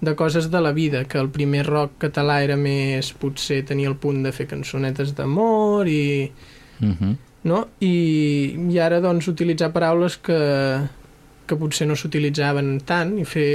de 0.00 0.14
coses 0.14 0.50
de 0.50 0.60
la 0.60 0.70
vida, 0.72 1.04
que 1.06 1.18
el 1.18 1.28
primer 1.30 1.66
rock 1.66 1.92
català 1.98 2.42
era 2.44 2.56
més, 2.56 3.12
potser 3.12 3.64
tenia 3.64 3.88
el 3.88 3.96
punt 3.96 4.22
de 4.22 4.30
fer 4.32 4.46
cançonetes 4.46 5.14
d'amor 5.16 5.88
i, 5.88 6.30
Mhm. 6.80 7.16
No? 7.48 7.64
I, 7.80 8.54
i 8.70 8.78
ara 8.82 9.00
doncs 9.04 9.28
utilitzar 9.32 9.72
paraules 9.74 10.18
que, 10.22 10.38
que 11.48 11.56
potser 11.58 11.88
no 11.88 11.96
s'utilitzaven 11.96 12.76
tant 12.86 13.16
i 13.18 13.24
fer 13.28 13.48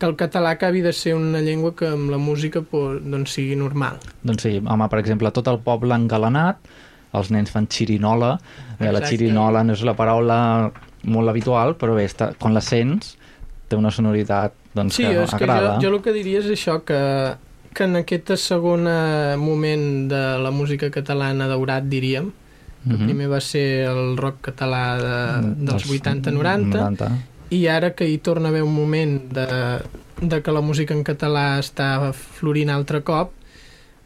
que 0.00 0.08
el 0.08 0.14
català 0.16 0.54
acabi 0.56 0.80
de 0.80 0.92
ser 0.96 1.12
una 1.14 1.42
llengua 1.44 1.74
que 1.76 1.90
amb 1.92 2.08
la 2.10 2.16
música 2.18 2.62
doncs 2.72 3.34
sigui 3.36 3.56
normal. 3.60 3.98
Doncs 4.24 4.46
sí, 4.46 4.54
home, 4.64 4.86
per 4.88 4.98
exemple, 5.02 5.28
tot 5.36 5.48
el 5.52 5.58
poble 5.60 5.92
engalanat, 5.94 6.56
els 7.12 7.28
nens 7.34 7.50
fan 7.52 7.66
xirinola, 7.68 8.38
bé, 8.78 8.86
la 8.88 9.00
Exacte. 9.02 9.10
xirinola 9.12 9.64
no 9.66 9.74
és 9.76 9.82
la 9.84 9.92
paraula 9.98 10.38
molt 11.04 11.28
habitual, 11.32 11.74
però 11.76 11.96
bé, 11.98 12.06
està, 12.08 12.30
quan 12.40 12.56
la 12.56 12.62
sents 12.64 13.16
té 13.68 13.76
una 13.76 13.92
sonoritat 13.92 14.56
doncs, 14.74 14.96
Sí, 14.96 15.04
que 15.04 15.22
és 15.26 15.30
que 15.36 15.44
agrada. 15.44 15.76
jo, 15.82 15.88
jo 15.90 15.94
el 15.96 16.02
que 16.02 16.12
diria 16.16 16.40
és 16.40 16.48
això, 16.54 16.78
que, 16.86 17.00
que 17.74 17.84
en 17.84 18.00
aquest 18.00 18.32
segon 18.40 18.86
eh, 18.88 19.36
moment 19.36 20.08
de 20.08 20.22
la 20.40 20.50
música 20.54 20.88
catalana 20.90 21.48
daurat, 21.50 21.84
diríem, 21.92 22.32
que 22.86 22.94
Mhm. 22.96 23.04
primer 23.04 23.28
va 23.30 23.40
ser 23.40 23.86
el 23.88 24.16
rock 24.16 24.40
català 24.50 24.96
de, 24.98 25.46
Mm, 25.48 25.64
dels 25.66 25.86
80-90, 25.90 26.78
90. 26.78 27.10
i 27.50 27.66
ara 27.66 27.94
que 27.94 28.08
hi 28.08 28.18
torna 28.18 28.48
a 28.48 28.50
haver 28.50 28.62
un 28.62 28.74
moment 28.74 29.30
de, 29.32 29.46
de 30.20 30.42
que 30.42 30.52
la 30.52 30.60
música 30.60 30.94
en 30.94 31.04
català 31.04 31.58
està 31.58 32.12
florint 32.12 32.70
altre 32.70 33.02
cop, 33.02 33.32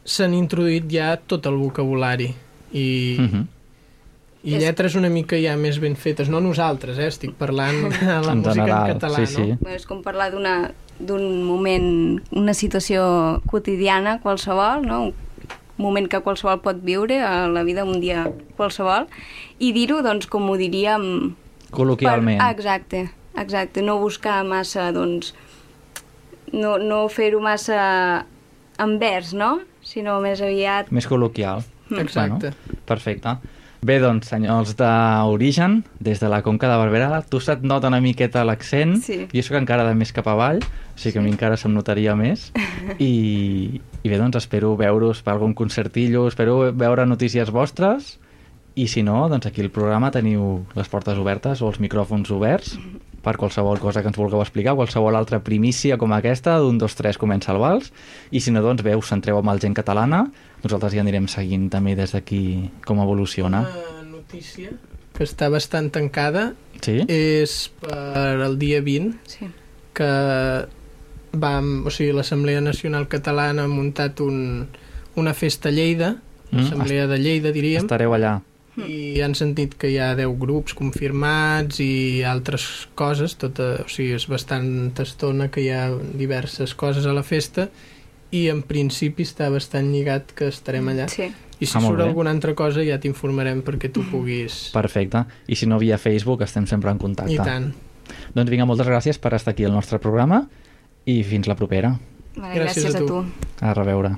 s'han 0.04 0.34
introduït 0.34 0.84
ja 0.90 1.16
tot 1.16 1.46
el 1.46 1.56
vocabulari 1.56 2.34
i, 2.72 3.16
Mhm. 3.18 3.46
I 4.46 4.56
És- 4.56 4.60
lletres 4.62 4.94
una 4.94 5.08
mica 5.08 5.37
ja 5.40 5.56
més 5.56 5.78
ben 5.80 5.96
fetes, 5.96 6.28
no 6.28 6.38
nosaltres, 6.38 6.98
eh? 6.98 7.06
estic 7.06 7.32
parlant 7.32 7.88
de 7.88 8.20
la 8.26 8.32
En 8.32 8.38
música 8.40 8.52
general, 8.52 8.90
en 8.90 8.98
català, 8.98 9.26
sí, 9.26 9.34
sí. 9.37 9.56
no? 9.62 9.70
És 9.70 9.87
com 9.87 10.02
parlar 10.02 10.30
d'una 10.32 10.72
d'un 11.00 11.42
moment, 11.42 12.20
una 12.30 12.52
situació 12.52 13.40
quotidiana 13.46 14.20
qualsevol, 14.20 14.84
no? 14.87 15.12
Moment 15.80 16.06
que 16.10 16.20
qualsevol 16.22 16.60
pot 16.62 16.78
viure 16.84 17.18
a 17.24 17.48
la 17.50 17.64
vida 17.66 17.84
un 17.84 18.00
dia 18.00 18.28
qualsevol, 18.58 19.08
i 19.58 19.72
dir-ho, 19.74 20.02
doncs, 20.06 20.28
com 20.30 20.46
ho 20.50 20.56
diríem... 20.60 21.34
Col·loquialment. 21.74 22.38
Per, 22.38 22.50
exacte, 22.54 23.00
exacte. 23.40 23.82
No 23.82 23.98
buscar 24.02 24.42
massa, 24.46 24.90
doncs... 24.94 25.32
No, 26.54 26.76
no 26.78 27.08
fer-ho 27.10 27.40
massa 27.42 28.26
en 28.78 28.98
vers, 29.00 29.32
no? 29.34 29.56
Sinó 29.82 30.20
més 30.22 30.40
aviat... 30.44 30.92
Més 30.94 31.08
col·loquial. 31.10 31.64
Exacte. 31.98 32.52
Bueno, 32.54 32.80
perfecte. 32.87 33.34
Bé, 33.84 33.98
doncs, 34.00 34.30
senyors 34.30 34.70
d'Origen, 34.78 35.82
des 36.00 36.22
de 36.22 36.28
la 36.32 36.38
Conca 36.46 36.70
de 36.70 36.76
Barberà, 36.80 37.18
tu 37.28 37.37
se't 37.42 37.66
nota 37.68 37.90
una 37.90 37.98
miqueta 38.00 38.40
l'accent, 38.48 38.94
Sí. 39.04 39.26
jo 39.28 39.42
sóc 39.44 39.58
encara 39.58 39.84
de 39.84 39.92
més 39.98 40.12
cap 40.16 40.30
avall, 40.32 40.62
o 40.62 40.96
sigui 40.96 41.12
que 41.12 41.20
a 41.20 41.24
mi 41.26 41.34
encara 41.34 41.58
se'm 41.60 41.74
notaria 41.76 42.14
més, 42.16 42.46
i, 42.98 43.82
i 44.04 44.10
bé, 44.12 44.18
doncs 44.20 44.36
espero 44.42 44.74
veure-us 44.76 45.22
per 45.24 45.32
algun 45.34 45.54
concertillo, 45.56 46.26
espero 46.28 46.58
veure 46.76 47.06
notícies 47.08 47.50
vostres, 47.54 48.18
i 48.76 48.88
si 48.90 49.04
no, 49.06 49.22
doncs 49.30 49.46
aquí 49.48 49.62
al 49.62 49.70
programa 49.72 50.10
teniu 50.12 50.64
les 50.74 50.90
portes 50.90 51.18
obertes 51.18 51.62
o 51.62 51.68
els 51.70 51.80
micròfons 51.80 52.30
oberts 52.34 52.74
per 53.24 53.38
qualsevol 53.40 53.78
cosa 53.80 54.02
que 54.02 54.10
ens 54.10 54.18
vulgueu 54.20 54.42
explicar, 54.42 54.74
qualsevol 54.76 55.16
altra 55.16 55.38
primícia 55.40 55.96
com 55.96 56.12
aquesta, 56.12 56.58
d'un, 56.60 56.76
dos, 56.76 56.92
tres, 56.98 57.16
comença 57.16 57.54
el 57.54 57.60
vals, 57.62 57.88
i 58.30 58.42
si 58.44 58.52
no, 58.52 58.60
doncs 58.60 58.84
bé, 58.84 58.92
us 58.98 59.08
centreu 59.08 59.38
amb 59.40 59.48
el 59.54 59.62
gent 59.62 59.76
catalana, 59.78 60.26
nosaltres 60.60 60.92
ja 60.92 61.00
anirem 61.00 61.30
seguint 61.32 61.70
també 61.72 61.94
des 61.96 62.12
d'aquí 62.12 62.42
com 62.84 63.00
evoluciona. 63.00 63.62
Una 64.02 64.04
notícia 64.18 64.74
que 65.14 65.24
està 65.24 65.48
bastant 65.48 65.88
tancada 65.94 66.50
Sí? 66.84 66.98
és 67.08 67.70
per 67.80 68.42
el 68.44 68.58
dia 68.60 68.82
20 68.84 69.14
Sí. 69.30 69.46
que 69.96 70.10
vam, 71.36 71.86
o 71.86 71.90
sigui, 71.90 72.12
l'Assemblea 72.12 72.60
Nacional 72.60 73.08
Catalana 73.08 73.64
ha 73.64 73.68
muntat 73.70 74.20
un, 74.20 74.66
una 75.16 75.34
festa 75.34 75.68
a 75.68 75.72
Lleida, 75.72 76.16
Mm, 76.54 76.58
l'Assemblea 76.60 77.06
de 77.10 77.16
Lleida, 77.18 77.50
diríem, 77.50 77.82
Estareu 77.82 78.12
allà. 78.14 78.36
i 78.86 79.18
han 79.24 79.32
sentit 79.34 79.72
que 79.74 79.88
hi 79.90 79.96
ha 79.98 80.12
10 80.14 80.36
grups 80.38 80.74
confirmats 80.74 81.80
i 81.82 82.22
altres 82.22 82.86
coses, 82.94 83.34
tota, 83.40 83.80
o 83.82 83.88
sigui, 83.90 84.12
és 84.14 84.26
bastanta 84.30 85.02
estona 85.02 85.48
que 85.50 85.64
hi 85.64 85.70
ha 85.74 85.88
diverses 86.14 86.74
coses 86.78 87.06
a 87.06 87.14
la 87.16 87.24
festa 87.26 87.68
i 88.30 88.44
en 88.52 88.62
principi 88.62 89.22
està 89.26 89.48
bastant 89.50 89.90
lligat 89.90 90.30
que 90.34 90.46
estarem 90.52 90.88
allà. 90.92 91.08
Sí. 91.10 91.26
I 91.60 91.66
si 91.66 91.76
Ah, 91.78 91.80
surt 91.80 91.98
bé. 91.98 92.04
alguna 92.04 92.30
altra 92.30 92.54
cosa 92.54 92.82
ja 92.84 92.98
t'informarem 93.00 93.62
perquè 93.62 93.90
tu 93.90 94.02
puguis... 94.10 94.70
Perfecte. 94.74 95.24
I 95.48 95.54
si 95.56 95.66
no, 95.66 95.78
via 95.78 95.98
Facebook 95.98 96.42
estem 96.42 96.66
sempre 96.66 96.90
en 96.90 96.98
contacte. 96.98 97.32
I 97.32 97.38
tant. 97.38 97.72
Doncs 98.34 98.50
vinga, 98.50 98.66
moltes 98.66 98.86
gràcies 98.86 99.18
per 99.18 99.34
estar 99.34 99.54
aquí 99.54 99.64
al 99.64 99.72
nostre 99.72 99.98
programa 99.98 100.48
i 101.04 101.22
fins 101.24 101.48
la 101.48 101.56
propera. 101.58 101.94
Vale, 102.34 102.54
Gràcies 102.56 102.88
gràcies, 102.88 102.96
a 102.96 103.04
a 103.04 103.06
tu. 103.06 103.24
A 103.60 103.74
reveure. 103.76 104.16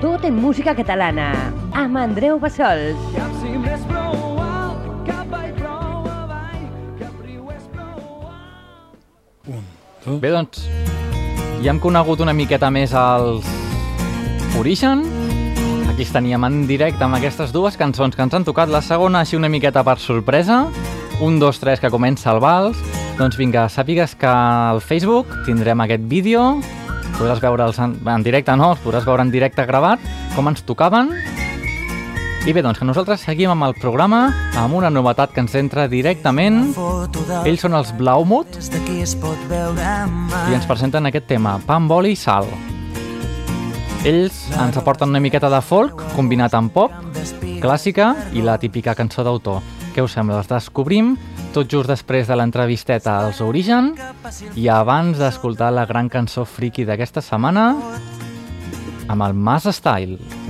Tot 0.00 0.24
en 0.24 0.36
música 0.40 0.74
catalana, 0.74 1.52
amb 1.76 1.98
Andreu 2.00 2.38
Bassols. 2.40 2.96
Cap 3.16 3.32
cim 3.42 3.64
és 3.68 3.82
prou 3.88 4.38
alt, 4.40 4.86
cap 5.08 5.26
vall 5.28 5.52
prou 5.58 6.06
avall, 6.08 6.62
cap 7.00 7.24
riu 7.24 7.50
és 7.52 7.66
prou 7.74 8.30
alt. 8.30 10.20
Bé, 10.22 10.30
doncs, 10.32 10.64
ja 11.60 11.74
hem 11.74 11.80
conegut 11.82 12.22
una 12.24 12.32
miqueta 12.32 12.70
més 12.72 12.94
els 12.96 13.44
Origen. 14.60 15.04
Aquí 15.90 16.04
els 16.04 16.12
teníem 16.12 16.44
en 16.44 16.62
directe 16.68 17.04
amb 17.04 17.16
aquestes 17.16 17.52
dues 17.52 17.76
cançons 17.80 18.16
que 18.16 18.24
ens 18.24 18.34
han 18.34 18.44
tocat. 18.44 18.68
La 18.72 18.80
segona, 18.84 19.20
així 19.20 19.36
una 19.36 19.48
miqueta 19.52 19.84
per 19.84 19.98
sorpresa. 20.00 20.66
Un, 21.20 21.38
dos, 21.40 21.60
tres, 21.60 21.80
que 21.80 21.92
comença 21.92 22.32
el 22.32 22.40
vals. 22.40 22.80
Doncs 23.20 23.36
vinga, 23.36 23.66
sàpigues 23.68 24.14
que 24.16 24.24
al 24.24 24.78
Facebook 24.80 25.28
tindrem 25.44 25.82
aquest 25.84 26.06
vídeo. 26.08 26.40
Podràs 27.18 27.42
veure'ls 27.42 27.76
en, 27.84 27.92
en 28.08 28.22
directe, 28.24 28.54
no? 28.56 28.70
Els 28.72 28.80
podràs 28.80 29.04
veure 29.04 29.26
en 29.26 29.28
directe 29.28 29.66
gravat, 29.68 30.00
com 30.32 30.46
ens 30.48 30.62
tocaven. 30.64 31.10
I 32.48 32.54
bé, 32.56 32.62
doncs 32.64 32.80
que 32.80 32.86
nosaltres 32.88 33.20
seguim 33.20 33.52
amb 33.52 33.66
el 33.66 33.74
programa 33.76 34.22
amb 34.56 34.78
una 34.78 34.88
novetat 34.88 35.34
que 35.34 35.44
ens 35.44 35.52
entra 35.60 35.84
directament. 35.92 36.70
Ells 37.44 37.60
són 37.60 37.76
els 37.76 37.90
Blaumut 37.98 38.56
i 38.56 40.56
ens 40.56 40.70
presenten 40.70 41.10
aquest 41.10 41.28
tema, 41.28 41.58
pa 41.66 41.76
amb 41.76 41.92
oli 41.92 42.14
i 42.16 42.16
sal. 42.16 42.48
Ells 44.08 44.46
ens 44.56 44.80
aporten 44.80 45.12
una 45.12 45.20
miqueta 45.20 45.52
de 45.52 45.60
folk 45.60 46.00
combinat 46.16 46.56
amb 46.56 46.72
pop, 46.72 46.96
clàssica 47.60 48.14
i 48.32 48.40
la 48.40 48.56
típica 48.56 48.96
cançó 48.96 49.28
d'autor. 49.28 49.60
Què 49.92 50.00
us 50.00 50.16
sembla? 50.16 50.40
Els 50.40 50.48
descobrim 50.48 51.18
tot 51.50 51.66
just 51.66 51.90
després 51.90 52.28
de 52.30 52.36
l'entrevisteta 52.38 53.16
als 53.24 53.40
Origen 53.42 53.90
i 54.54 54.68
abans 54.70 55.18
d'escoltar 55.18 55.72
la 55.74 55.86
gran 55.88 56.10
cançó 56.12 56.44
friki 56.46 56.86
d'aquesta 56.86 57.22
setmana 57.24 57.72
amb 59.10 59.26
el 59.26 59.34
Mas 59.34 59.66
Style. 59.74 60.49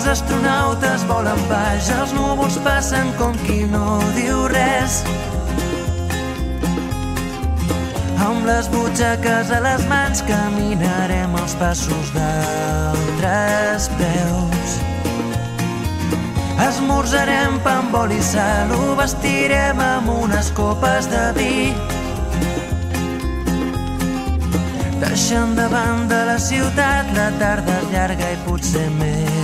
Els 0.00 0.08
astronautes 0.08 1.02
volen 1.04 1.40
baix, 1.44 1.90
els 1.92 2.14
núvols 2.16 2.54
passen 2.64 3.10
com 3.18 3.34
qui 3.42 3.66
no 3.68 3.98
diu 4.14 4.46
res. 4.48 4.94
Amb 8.24 8.48
les 8.48 8.70
butxaques 8.72 9.52
a 9.52 9.58
les 9.60 9.84
mans 9.90 10.22
caminarem 10.24 11.36
els 11.42 11.52
passos 11.60 12.14
d'altres 12.14 13.90
peus. 14.00 14.78
Esmorzarem 16.70 17.60
pa 17.60 17.76
amb 17.82 18.00
oli 18.00 18.16
i 18.16 18.24
sal, 18.24 18.72
ho 18.72 18.96
vestirem 19.02 19.84
amb 19.84 20.14
unes 20.14 20.48
copes 20.56 21.12
de 21.12 21.26
vi. 21.36 21.58
Deixant 25.04 25.52
de 25.60 26.24
la 26.32 26.40
ciutat, 26.40 27.12
la 27.20 27.28
tarda 27.36 27.76
és 27.82 27.92
llarga 27.92 28.32
i 28.32 28.40
potser 28.48 28.88
més, 28.96 29.39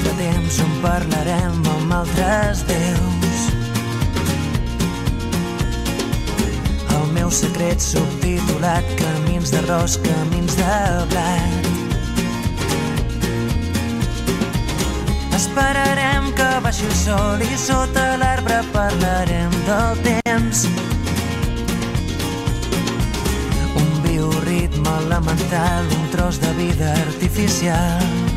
altre 0.00 0.12
temps 0.16 0.58
on 0.64 0.70
parlarem 0.80 1.56
amb 1.68 1.92
altres 1.92 2.62
déus. 2.68 3.40
El 6.96 7.10
meu 7.12 7.30
secret 7.30 7.82
subtitulat 7.84 8.86
Camins 9.00 9.52
d'arròs, 9.52 9.98
camins 10.04 10.56
de 10.56 10.78
blat. 11.12 11.68
Esperarem 15.36 16.32
que 16.38 16.48
baixi 16.64 16.88
el 16.88 16.96
sol 17.02 17.44
i 17.44 17.60
sota 17.60 18.16
l'arbre 18.22 18.62
parlarem 18.72 19.52
del 19.68 20.02
temps. 20.08 20.64
Un 23.84 23.94
bioritme 24.08 24.98
elemental, 25.04 25.96
un 26.00 26.12
tros 26.16 26.40
de 26.40 26.56
vida 26.60 26.92
artificial. 27.06 28.29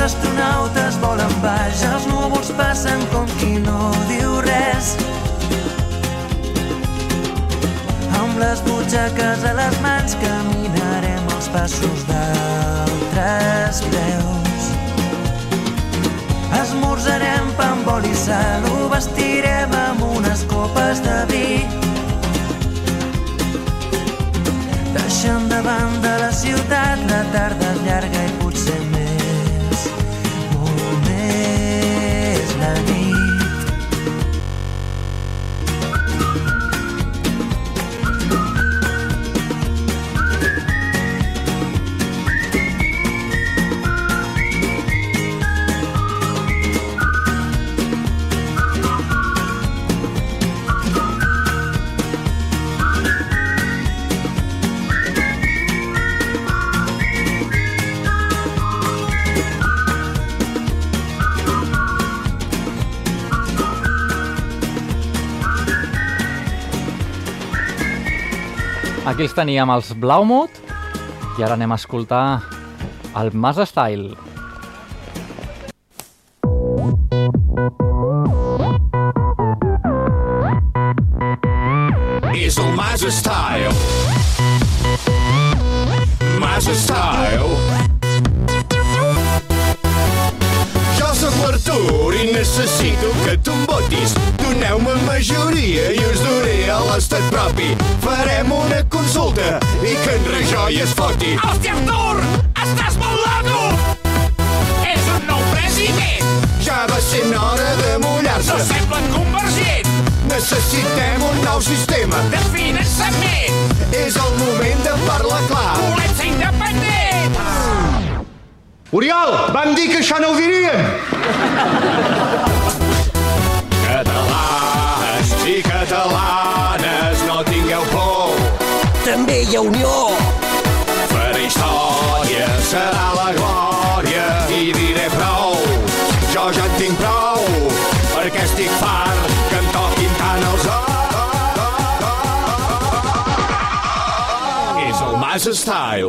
Els 0.00 0.14
astronautes 0.14 0.96
volen 1.02 1.32
baix, 1.42 1.82
els 1.84 2.06
núvols 2.08 2.48
passen 2.56 3.02
com 3.12 3.26
qui 3.36 3.58
no 3.60 3.90
diu 4.08 4.38
res. 4.46 4.94
Amb 8.16 8.38
les 8.40 8.62
butxaques 8.64 9.44
a 9.44 9.52
les 9.58 9.76
mans 9.84 10.16
caminarem 10.22 11.28
els 11.36 11.50
passos 11.52 12.06
d'altres 12.08 13.82
preus. 13.90 14.70
Esmorzarem 16.62 17.52
pa 17.60 17.68
amb 17.74 17.92
oli 17.98 18.14
i 18.14 18.20
sal, 18.24 18.64
ho 18.72 18.88
vestirem 18.94 19.76
amb 19.84 20.06
unes 20.16 20.46
copes 20.48 21.04
de 21.04 21.18
vi. 21.28 21.48
Deixant 24.96 25.52
de 25.52 25.60
la 26.24 26.32
ciutat, 26.32 27.04
la 27.12 27.24
tarda 27.36 27.74
llarga 27.84 28.24
i 28.24 28.32
potser 28.38 28.49
Aquí 69.10 69.24
els 69.26 69.32
teníem 69.34 69.70
els 69.74 69.88
Blaumut 69.98 70.54
i 71.34 71.42
ara 71.42 71.56
anem 71.56 71.72
a 71.74 71.78
escoltar 71.80 72.24
el 73.18 73.32
Mas 73.34 73.58
Style. 73.66 74.14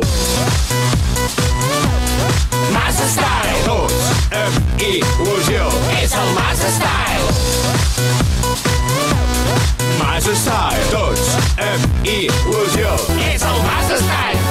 Massa 2.72 3.06
Style! 3.08 3.64
Tots 3.66 4.10
amb 4.32 4.80
il·lusió. 4.80 5.68
És 6.00 6.12
el 6.16 6.32
Massa 6.36 6.70
Style! 6.78 7.28
Mas 9.98 10.24
Style. 10.24 10.86
Tots 10.94 11.34
amb 11.58 12.06
il·lusió. 12.06 12.96
És 13.32 13.42
el 13.42 13.62
Massa 13.66 14.00
Style! 14.00 14.41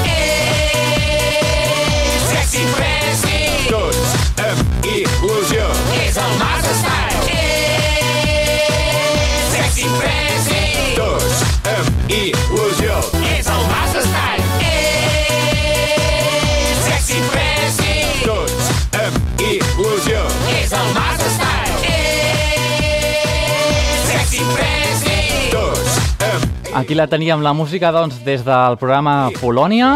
Aquí 26.91 26.97
la 26.97 27.07
teníem, 27.07 27.39
la 27.39 27.53
música, 27.53 27.89
doncs, 27.95 28.17
des 28.25 28.41
del 28.43 28.75
programa 28.75 29.29
Polònia 29.37 29.93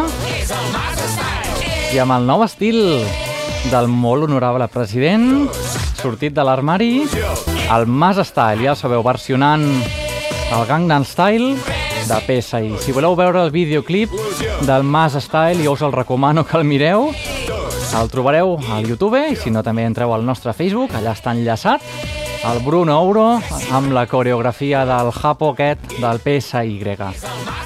i 1.92 2.00
amb 2.00 2.16
el 2.16 2.24
nou 2.24 2.46
estil 2.46 2.78
del 3.68 3.90
molt 3.92 4.24
honorable 4.30 4.70
president, 4.72 5.50
sortit 6.00 6.32
de 6.32 6.46
l'armari, 6.48 7.04
el 7.76 7.84
Mas 7.92 8.24
Style, 8.30 8.64
ja 8.64 8.78
ho 8.78 8.80
sabeu, 8.80 9.04
versionant 9.04 9.68
el 9.68 10.66
Gangnam 10.72 11.04
Style 11.04 11.58
de 12.08 12.22
PSI. 12.30 12.72
Si 12.80 12.96
voleu 12.96 13.20
veure 13.20 13.44
el 13.44 13.52
videoclip 13.52 14.16
del 14.64 14.88
Mas 14.88 15.20
Style, 15.20 15.68
jo 15.68 15.76
us 15.76 15.84
el 15.84 15.92
recomano 15.92 16.48
que 16.48 16.56
el 16.56 16.64
mireu. 16.64 17.10
El 17.92 18.08
trobareu 18.08 18.56
al 18.72 18.88
YouTube 18.88 19.20
i 19.20 19.36
si 19.36 19.52
no 19.52 19.68
també 19.68 19.84
entreu 19.84 20.16
al 20.16 20.24
nostre 20.24 20.56
Facebook, 20.56 20.96
allà 20.96 21.12
està 21.12 21.36
enllaçat 21.36 21.84
el 22.46 22.60
Bruno 22.62 23.00
Ouro 23.02 23.40
amb 23.74 23.92
la 23.92 24.06
coreografia 24.06 24.84
del 24.86 25.10
Japo 25.12 25.50
aquest 25.54 25.96
del 25.98 26.20
PSY. 26.22 26.78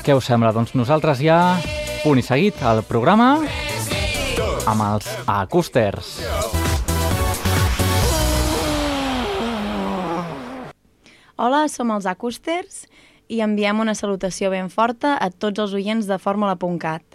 Què 0.05 0.15
us 0.15 0.29
sembla? 0.29 0.53
Doncs 0.55 0.71
nosaltres 0.77 1.19
ja, 1.19 1.57
punt 2.03 2.21
i 2.21 2.23
seguit, 2.23 2.61
el 2.63 2.79
programa 2.87 3.41
amb 4.69 4.85
els 4.85 5.09
acústers. 5.27 6.13
Hola, 11.39 11.67
som 11.71 11.91
els 11.95 12.07
Acústers 12.07 12.83
i 13.31 13.39
enviem 13.43 13.79
una 13.79 13.95
salutació 13.95 14.49
ben 14.51 14.71
forta 14.71 15.17
a 15.19 15.29
tots 15.31 15.59
els 15.63 15.75
oients 15.75 16.07
de 16.07 16.19
Fórmula.cat. 16.19 17.08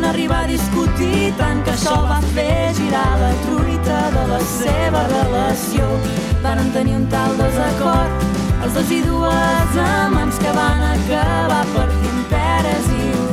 van 0.00 0.04
arribar 0.04 0.44
a 0.44 0.46
discutir 0.46 1.32
tant 1.36 1.60
que 1.64 1.72
això 1.74 1.96
va 2.08 2.20
fer 2.34 2.72
girar 2.78 3.08
la 3.20 3.30
truita 3.44 3.98
de 4.14 4.22
la 4.32 4.38
seva 4.52 5.02
relació. 5.12 5.88
Van 6.44 6.70
tenir 6.76 6.94
un 6.96 7.06
tal 7.12 7.36
desacord, 7.40 8.28
els 8.64 8.78
dos 8.78 8.94
i 8.96 9.00
dues 9.04 9.80
amants 9.86 10.38
que 10.40 10.54
van 10.56 10.86
acabar 10.92 11.64
partint 11.74 12.22
peres 12.32 12.94
i 12.96 13.29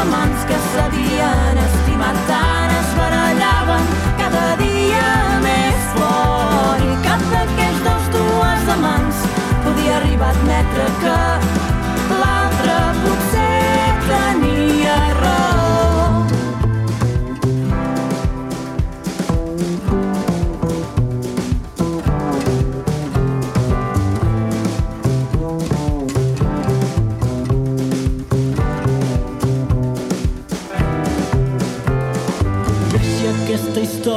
amants 0.00 0.44
que 0.48 0.58
s'havien 0.72 1.58
estimat 1.60 2.20
tant 2.28 2.72
es 2.76 2.92
barallaven 2.98 3.88
cada 4.20 4.44
dia 4.60 5.10
més 5.44 5.88
fort. 5.96 6.84
I 6.88 6.96
cap 7.06 7.24
d'aquells 7.32 7.82
dos 7.88 8.12
dues 8.16 8.70
amants 8.76 9.24
podia 9.66 9.98
arribar 10.00 10.30
a 10.32 10.38
admetre 10.38 10.86
que 11.02 11.59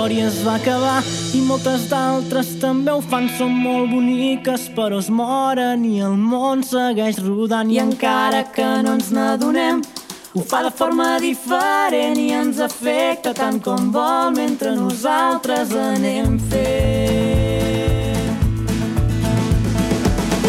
història 0.04 0.28
es 0.28 0.44
va 0.44 0.56
acabar 0.60 1.02
i 1.32 1.40
moltes 1.48 1.86
d'altres 1.88 2.48
també 2.60 2.92
ho 2.92 3.00
fan, 3.00 3.30
són 3.38 3.54
molt 3.56 3.88
boniques 3.88 4.66
però 4.76 4.98
es 5.00 5.08
moren 5.08 5.86
i 5.88 6.02
el 6.04 6.18
món 6.20 6.64
segueix 6.64 7.22
rodant. 7.24 7.72
I 7.72 7.80
encara 7.80 8.44
que 8.52 8.66
no 8.84 8.98
ens 8.98 9.14
n'adonem, 9.16 9.80
ho 10.36 10.42
fa 10.44 10.64
de 10.66 10.72
forma 10.76 11.20
diferent 11.24 12.20
i 12.20 12.34
ens 12.36 12.60
afecta 12.60 13.32
tant 13.34 13.62
com 13.64 13.94
vol 13.96 14.36
mentre 14.36 14.76
nosaltres 14.76 15.72
anem 15.72 16.36
fent. 16.52 18.28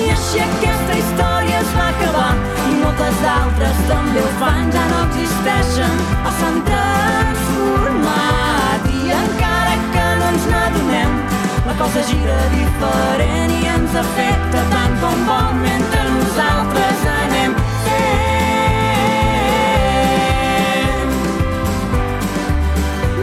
I 0.03 0.11
així 0.17 0.43
aquesta 0.49 0.99
història 0.99 1.63
es 1.63 1.71
va 1.79 1.87
acabar 1.93 2.33
i 2.73 2.81
moltes 2.83 3.23
d'altres 3.23 3.87
també 3.93 4.19
ho 4.19 4.35
fan, 4.43 4.67
ja 4.75 4.89
no 4.91 5.05
existeixen 5.07 6.03
o 6.25 6.35
s'han 6.41 6.65
cosa 11.79 12.03
gira 12.07 12.37
diferent 12.53 13.53
i 13.55 13.67
ens 13.73 13.95
afecta 13.99 14.63
tant 14.71 14.95
com 15.03 15.25
vol 15.29 15.57
mentre 15.59 16.03
nosaltres 16.13 17.07
anem. 17.15 17.57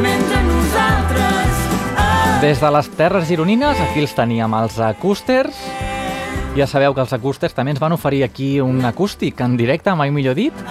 Mentre 0.02 0.44
nosaltres 0.50 1.62
Des 2.42 2.60
de 2.60 2.72
les 2.74 2.92
Terres 2.98 3.28
Gironines, 3.30 3.80
aquí 3.80 4.02
els 4.02 4.16
teníem 4.18 4.54
els 4.58 4.80
acústers. 4.82 5.58
Ja 6.58 6.68
sabeu 6.68 6.96
que 6.98 7.04
els 7.06 7.14
acústers 7.16 7.54
també 7.56 7.72
ens 7.72 7.80
van 7.80 7.94
oferir 7.96 8.26
aquí 8.26 8.60
un 8.60 8.84
acústic 8.84 9.40
en 9.46 9.56
directe, 9.56 9.94
mai 9.96 10.12
millor 10.12 10.36
dit, 10.36 10.66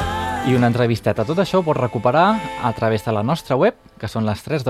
i 0.50 0.56
una 0.56 0.68
entrevisteta. 0.68 1.24
Tot 1.24 1.38
això 1.40 1.60
ho 1.60 1.64
pots 1.64 1.80
recuperar 1.80 2.40
a 2.64 2.72
través 2.76 3.06
de 3.06 3.14
la 3.14 3.22
nostra 3.22 3.56
web, 3.56 3.78
que 4.00 4.08
són 4.08 4.26
les 4.26 4.42
3 4.42 4.66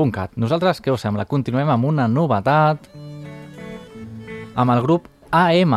www.formula.cat. 0.00 0.36
Nosaltres, 0.40 0.80
què 0.80 0.92
us 0.92 1.02
sembla? 1.04 1.26
Continuem 1.28 1.68
amb 1.68 1.84
una 1.84 2.08
novetat 2.08 2.88
amb 4.56 4.72
el 4.72 4.82
grup 4.82 5.08
AM. 5.30 5.74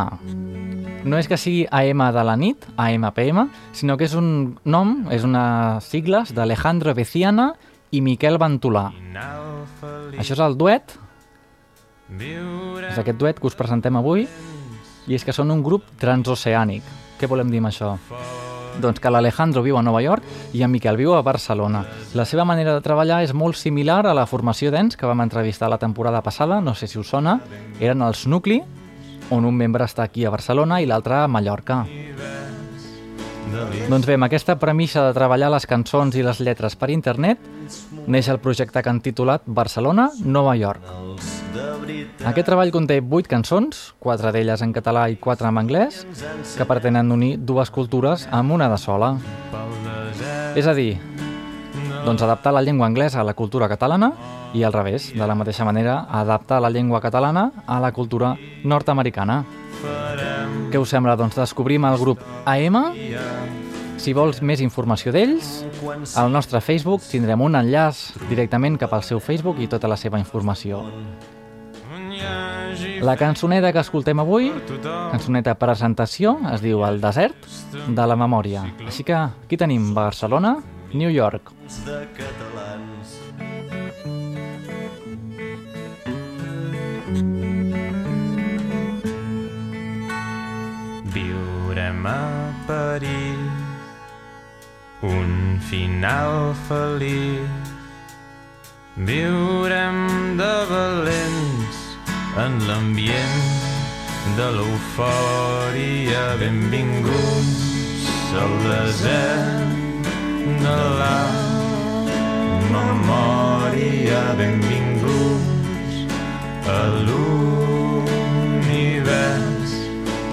No 1.03 1.19
és 1.19 1.27
que 1.27 1.37
sigui 1.37 1.65
AM 1.67 2.05
de 2.15 2.23
la 2.23 2.35
nit, 2.39 2.65
AMPM, 2.79 3.49
sinó 3.75 3.97
que 3.99 4.07
és 4.07 4.15
un 4.15 4.55
nom, 4.63 4.95
és 5.11 5.25
unes 5.27 5.83
sigles 5.83 6.31
d'Alejandro 6.33 6.93
Veciana 6.95 7.51
i 7.91 7.99
Miquel 8.01 8.39
Ventolà. 8.39 8.87
Això 10.15 10.37
és 10.37 10.39
el 10.39 10.55
duet, 10.57 10.95
és 12.13 12.97
aquest 13.01 13.19
duet 13.19 13.39
que 13.39 13.49
us 13.51 13.59
presentem 13.59 13.99
avui, 13.99 14.27
i 15.07 15.17
és 15.17 15.27
que 15.27 15.35
són 15.35 15.51
un 15.51 15.63
grup 15.63 15.83
transoceànic. 15.99 16.87
Què 17.19 17.27
volem 17.27 17.51
dir 17.51 17.59
amb 17.59 17.73
això? 17.73 17.97
Doncs 18.81 18.99
que 18.99 19.11
l'Alejandro 19.11 19.61
viu 19.61 19.77
a 19.77 19.83
Nova 19.85 20.01
York 20.01 20.53
i 20.57 20.63
en 20.65 20.71
Miquel 20.73 20.97
viu 20.97 21.13
a 21.13 21.21
Barcelona. 21.21 21.83
La 22.17 22.25
seva 22.25 22.45
manera 22.45 22.73
de 22.73 22.81
treballar 22.81 23.21
és 23.23 23.33
molt 23.33 23.57
similar 23.59 24.03
a 24.07 24.15
la 24.17 24.25
formació 24.25 24.71
d'ens 24.73 24.97
que 24.97 25.09
vam 25.09 25.21
entrevistar 25.21 25.69
la 25.69 25.77
temporada 25.81 26.21
passada, 26.21 26.61
no 26.61 26.73
sé 26.73 26.87
si 26.87 26.99
us 26.99 27.11
sona, 27.13 27.39
eren 27.79 28.01
els 28.01 28.25
Nucli, 28.27 28.61
on 29.31 29.45
un 29.45 29.55
membre 29.55 29.85
està 29.85 30.03
aquí 30.07 30.25
a 30.25 30.33
Barcelona 30.33 30.81
i 30.81 30.89
l'altre 30.89 31.21
a 31.21 31.27
Mallorca. 31.27 31.83
Doncs 33.89 34.07
bé, 34.07 34.15
amb 34.17 34.25
aquesta 34.25 34.55
premissa 34.57 35.03
de 35.05 35.13
treballar 35.13 35.51
les 35.53 35.67
cançons 35.69 36.15
i 36.17 36.23
les 36.25 36.39
lletres 36.41 36.75
per 36.79 36.89
internet, 36.89 37.41
neix 38.07 38.29
el 38.29 38.39
projecte 38.39 38.81
que 38.83 38.89
han 38.89 39.01
titulat 39.01 39.43
Barcelona, 39.45 40.09
Nova 40.23 40.55
York. 40.57 40.83
Aquest 42.25 42.47
treball 42.47 42.71
conté 42.73 42.99
8 43.01 43.29
cançons, 43.29 43.93
4 43.99 44.31
d'elles 44.33 44.61
en 44.65 44.73
català 44.73 45.07
i 45.11 45.17
4 45.21 45.49
en 45.49 45.59
anglès, 45.61 46.03
que 46.57 46.67
pretenen 46.69 47.11
unir 47.11 47.37
dues 47.39 47.71
cultures 47.71 48.27
amb 48.31 48.55
una 48.55 48.69
de 48.71 48.77
sola. 48.77 49.15
És 50.55 50.67
a 50.67 50.73
dir, 50.77 50.97
doncs 52.05 52.21
adaptar 52.21 52.53
la 52.53 52.61
llengua 52.61 52.87
anglesa 52.87 53.21
a 53.21 53.27
la 53.27 53.33
cultura 53.33 53.69
catalana 53.71 54.13
i 54.53 54.63
al 54.63 54.73
revés, 54.73 55.11
de 55.15 55.27
la 55.27 55.35
mateixa 55.35 55.65
manera, 55.65 56.05
adaptar 56.11 56.61
la 56.61 56.69
llengua 56.69 57.01
catalana 57.01 57.51
a 57.65 57.79
la 57.79 57.91
cultura 57.91 58.35
nord-americana. 58.63 59.43
Què 60.71 60.79
us 60.79 60.89
sembla? 60.89 61.15
Doncs 61.15 61.37
descobrim 61.37 61.85
el 61.85 61.99
grup 62.01 62.21
AM. 62.45 63.62
Si 64.03 64.11
vols 64.11 64.41
més 64.43 64.59
informació 64.59 65.13
d'ells, 65.15 65.61
al 66.19 66.27
nostre 66.33 66.59
Facebook 66.59 67.05
tindrem 67.07 67.39
un 67.39 67.55
enllaç 67.55 68.09
directament 68.27 68.75
cap 68.81 68.91
al 68.97 69.03
seu 69.07 69.21
Facebook 69.23 69.61
i 69.63 69.69
tota 69.71 69.87
la 69.87 69.95
seva 69.95 70.19
informació. 70.19 70.81
La 72.99 73.15
cançoneta 73.15 73.71
que 73.71 73.79
escoltem 73.79 74.19
avui, 74.19 74.49
cançoneta 74.83 75.55
presentació, 75.55 76.35
es 76.51 76.59
diu 76.65 76.83
El 76.83 76.99
desert 76.99 77.47
de 77.71 78.07
la 78.11 78.17
memòria. 78.19 78.65
Així 78.83 79.07
que 79.07 79.15
aquí 79.15 79.55
tenim 79.55 79.93
Barcelona, 79.95 80.57
New 80.91 81.07
York. 81.07 81.53
Viurem 91.15 92.05
a 92.11 92.19
París 92.67 93.42
un 95.03 95.59
final 95.59 96.55
feliç. 96.67 97.49
Viurem 98.95 100.37
de 100.37 100.65
valents 100.69 101.77
en 102.37 102.59
l'ambient 102.67 103.43
de 104.37 104.47
l'eufòria. 104.55 106.23
Benvinguts 106.39 108.03
al 108.43 108.53
desert 108.69 110.07
de 110.63 110.79
la 111.01 111.21
memòria. 112.71 114.21
Benvinguts 114.39 115.95
a 116.77 116.79
l'univers 117.05 118.11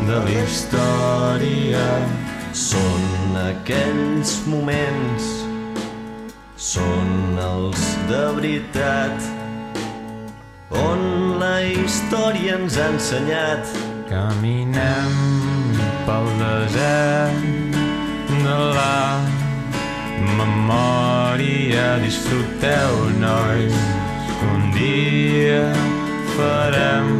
de 0.07 0.17
la 0.27 0.33
història. 0.45 1.87
Són 2.53 3.20
aquells 3.49 4.35
moments, 4.51 5.29
són 6.61 7.39
els 7.41 7.85
de 8.11 8.25
veritat, 8.37 9.31
on 10.81 11.01
la 11.41 11.57
història 11.65 12.59
ens 12.61 12.77
ha 12.79 12.91
ensenyat 12.93 13.73
Caminem 14.11 15.17
pel 16.07 16.29
desert 16.41 17.77
de 18.43 18.57
la 18.77 19.21
memòria. 20.41 21.85
Disfruteu, 22.03 22.97
nois, 23.23 23.83
un 24.51 24.71
dia 24.75 25.63
farem 26.37 27.13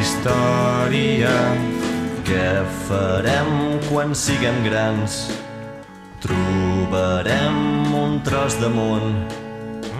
història. 0.00 1.73
Què 2.24 2.50
farem 2.88 3.80
quan 3.90 4.14
siguem 4.16 4.62
grans? 4.64 5.26
Trobarem 6.24 7.92
un 7.92 8.20
tros 8.24 8.56
de 8.62 8.70
món 8.72 9.12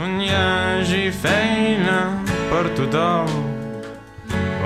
On 0.01 0.17
hi 0.21 0.31
hagi 0.33 1.11
feina 1.13 1.99
per 2.51 2.65
tothom, 2.77 3.29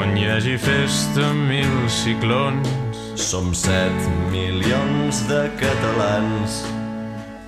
on 0.01 0.15
hi 0.17 0.25
hagi 0.31 0.55
festa 0.63 1.33
mil 1.37 1.75
ciclons. 1.91 2.71
Som 3.19 3.51
set 3.55 4.09
milions 4.33 5.25
de 5.29 5.43
catalans 5.61 6.63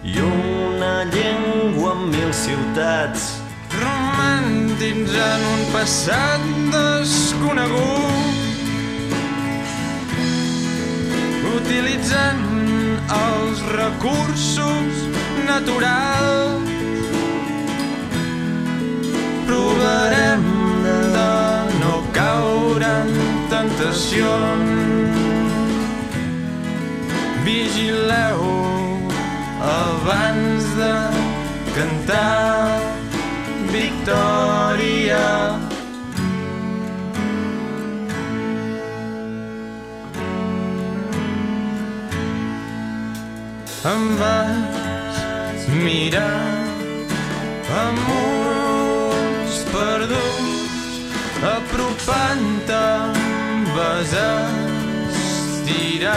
i 0.02 0.16
una 0.26 1.04
llengua 1.14 1.94
amb 1.94 2.10
mil 2.16 2.32
ciutats. 2.34 3.30
amantins 3.80 5.14
en 5.14 5.46
un 5.54 5.62
passat 5.72 6.42
desconegut 6.74 8.29
utilitzant 11.60 12.44
els 13.16 13.60
recursos 13.74 15.00
naturals 15.46 16.68
provarem 19.48 20.44
de 20.84 21.32
no 21.80 21.96
caure 22.16 22.92
en 23.02 23.10
tentacions 23.52 25.18
vigileu 27.48 28.46
abans 29.72 30.70
de 30.80 30.94
cantar 31.76 32.78
victòria. 33.74 35.69
Em 43.82 44.16
vas 44.20 45.68
mirar 45.72 46.66
amb 47.82 48.08
ulls 48.12 49.56
perduts 49.72 50.98
apropant-te 51.52 52.82
vas 53.72 54.12
estirar 55.32 56.12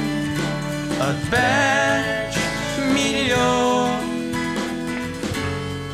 et 1.10 1.30
veig 1.34 2.42
millor 2.94 3.90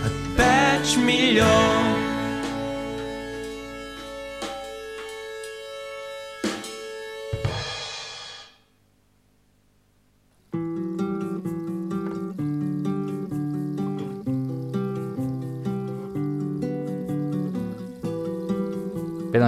et 0.05 0.19
veig 0.43 0.99
millor 1.09 1.88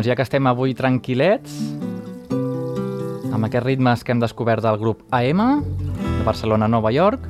doncs 0.01 0.09
ja 0.09 0.14
que 0.16 0.24
estem 0.24 0.46
avui 0.48 0.72
tranquil·lets, 0.72 1.53
amb 3.36 3.44
aquests 3.44 3.66
ritmes 3.66 4.01
que 4.01 4.14
hem 4.14 4.20
descobert 4.22 4.64
del 4.64 4.78
grup 4.80 5.03
AM, 5.12 5.40
de 5.61 6.22
Barcelona 6.24 6.64
a 6.64 6.72
Nova 6.72 6.88
York, 6.88 7.26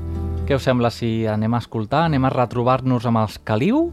què 0.47 0.55
us 0.55 0.69
sembla 0.69 0.93
si 0.95 1.27
anem 1.27 1.57
a 1.57 1.59
escoltar, 1.59 2.05
anem 2.07 2.29
a 2.29 2.31
retrobar-nos 2.31 3.09
amb 3.11 3.19
els 3.25 3.41
Caliu? 3.43 3.89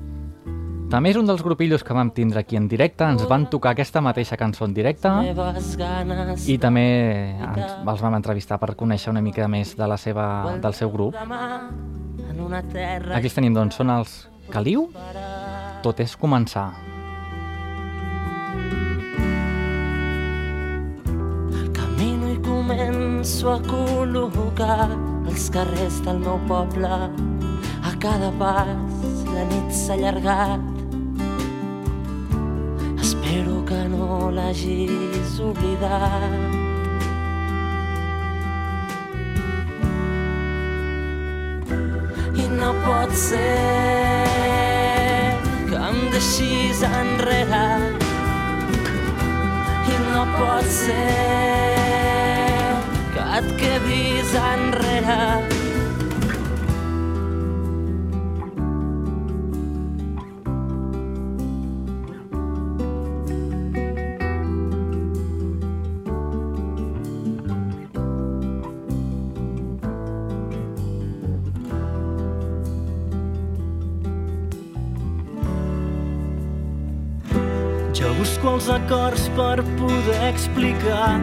També 0.92 1.10
és 1.10 1.18
un 1.18 1.26
dels 1.26 1.42
grupillos 1.42 1.82
que 1.82 1.96
vam 1.98 2.12
tindre 2.14 2.44
aquí 2.44 2.60
en 2.60 2.68
directe, 2.70 3.08
ens 3.10 3.26
van 3.26 3.48
tocar 3.50 3.72
aquesta 3.74 4.04
mateixa 4.06 4.38
cançó 4.38 4.68
en 4.70 4.76
directe 4.78 5.10
i 6.46 6.60
també 6.62 6.86
ens, 7.34 7.80
els 7.82 8.04
vam 8.06 8.20
entrevistar 8.20 8.60
per 8.62 8.76
conèixer 8.78 9.10
una 9.10 9.24
mica 9.26 9.48
més 9.50 9.74
de 9.74 9.88
la 9.90 9.98
seva, 9.98 10.28
del 10.62 10.78
seu 10.78 10.94
grup. 10.94 11.18
Aquí 11.18 13.26
els 13.26 13.40
tenim, 13.40 13.58
doncs, 13.58 13.82
són 13.82 13.96
els 13.96 14.14
Caliu, 14.54 14.86
tot 15.82 16.06
és 16.06 16.14
començar. 16.14 16.68
Començo 23.18 23.50
a 23.50 23.60
col·locar 23.66 24.92
els 25.26 25.48
carrers 25.50 25.96
del 26.06 26.20
meu 26.22 26.38
poble. 26.46 26.90
A 27.82 27.92
cada 27.98 28.30
pas 28.38 28.68
la 29.34 29.46
nit 29.50 29.72
s'ha 29.74 29.96
allargat. 29.96 30.62
Espero 33.02 33.64
que 33.66 33.80
no 33.90 34.30
l'hagis 34.30 35.40
oblidat. 35.42 36.30
I 42.38 42.48
no 42.54 42.72
pot 42.86 43.18
ser 43.18 43.42
que 45.72 45.86
em 45.90 46.02
deixis 46.14 46.86
enrere 46.86 47.66
i 49.90 50.02
no 50.06 50.28
pot 50.38 50.76
ser 50.82 51.97
et 53.38 53.50
quedis 53.60 54.32
enrere. 54.34 55.26
Jo 77.98 78.14
busco 78.18 78.56
els 78.56 78.70
acords 78.70 79.30
per 79.38 79.62
poder 79.78 80.20
explicar 80.32 81.18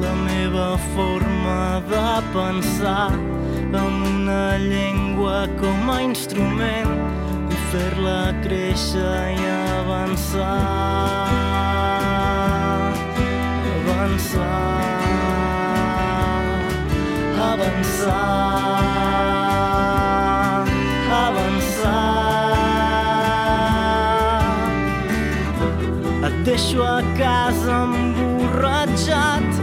la 0.00 0.14
meva 0.14 0.78
forma 0.94 1.80
de 1.88 2.22
pensar 2.32 3.12
amb 3.74 4.06
una 4.06 4.56
llengua 4.58 5.46
com 5.60 5.90
a 5.90 6.00
instrument 6.02 6.92
i 7.50 7.58
fer-la 7.70 8.32
créixer 8.44 9.34
i 9.34 9.46
avançar. 9.78 10.54
Avançar. 13.74 14.60
Avançar. 17.50 18.24
Avançar. 21.24 22.04
Et 26.26 26.36
deixo 26.50 26.82
a 26.82 27.02
casa 27.18 27.82
emborratxat 27.84 29.53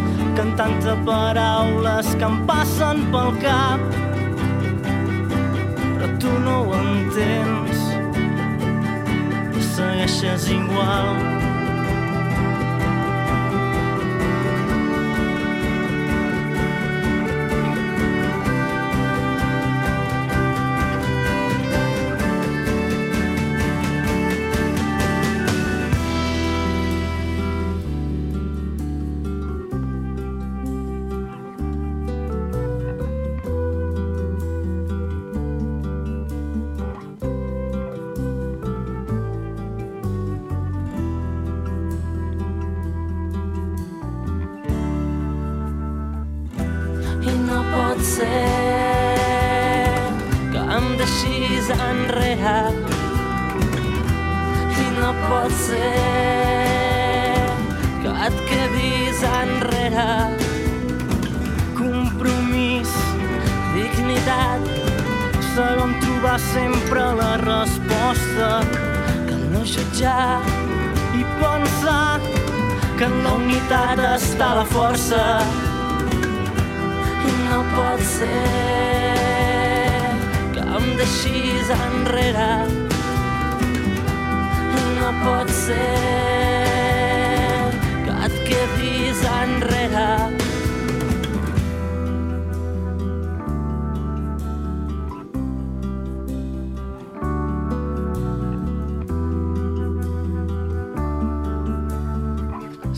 cantant-te 0.42 0.94
paraules 1.06 2.08
que 2.18 2.26
em 2.26 2.38
passen 2.48 3.04
pel 3.14 3.36
cap. 3.44 3.84
Però 5.84 6.10
tu 6.24 6.32
no 6.46 6.56
ho 6.64 6.80
entens. 6.80 7.84
Segueixes 9.76 10.50
igual 10.56 11.41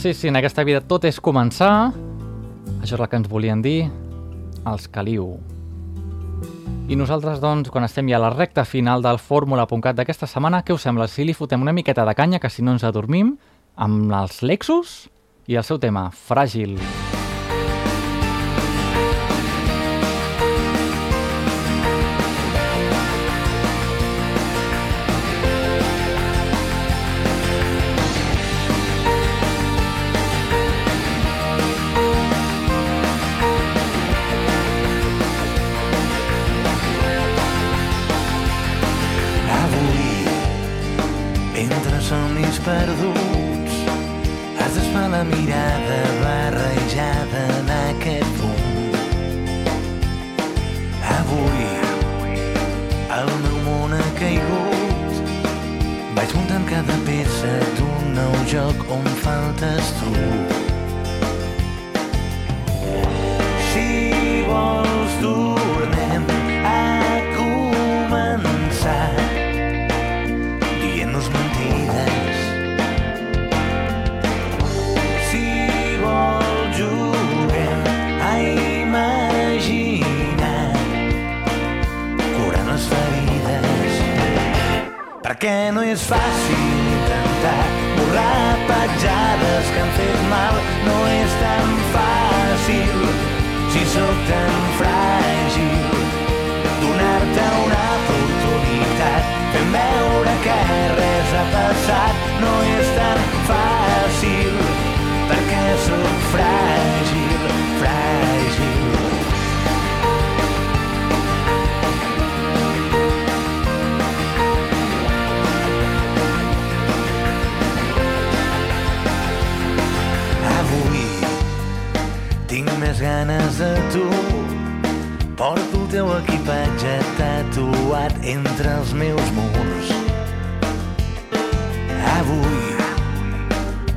Sí, 0.03 0.13
sí, 0.13 0.27
en 0.27 0.35
aquesta 0.35 0.65
vida 0.67 0.81
tot 0.83 1.05
és 1.07 1.15
començar. 1.23 1.93
Això 2.81 2.97
és 2.97 2.99
el 2.99 3.05
que 3.07 3.15
ens 3.21 3.29
volien 3.31 3.61
dir 3.63 3.85
els 4.67 4.89
Caliu. 4.91 5.29
I 6.91 6.97
nosaltres, 6.99 7.39
doncs, 7.39 7.71
quan 7.71 7.87
estem 7.87 8.11
ja 8.11 8.19
a 8.19 8.23
la 8.25 8.33
recta 8.33 8.65
final 8.67 8.99
del 8.99 9.15
fórmula.cat 9.15 9.95
d'aquesta 9.95 10.27
setmana, 10.27 10.59
què 10.67 10.75
us 10.75 10.83
sembla 10.83 11.07
si 11.07 11.23
li 11.23 11.31
fotem 11.31 11.63
una 11.63 11.71
miqueta 11.71 12.03
de 12.03 12.17
canya, 12.19 12.43
que 12.43 12.51
si 12.51 12.67
no 12.67 12.75
ens 12.75 12.83
adormim, 12.83 13.37
amb 13.79 14.11
els 14.19 14.43
Lexus 14.43 15.05
i 15.47 15.55
el 15.55 15.63
seu 15.63 15.79
tema, 15.79 16.09
Fràgil. 16.11 16.75
Avui, 16.75 17.12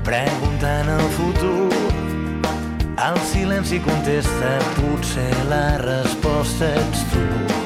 preguntant 0.06 0.88
el 0.88 1.08
futur, 1.18 1.74
el 3.08 3.18
silenci 3.26 3.80
contesta, 3.82 4.54
potser 4.78 5.30
la 5.50 5.78
resposta 5.82 6.70
ets 6.78 7.06
tu. 7.10 7.65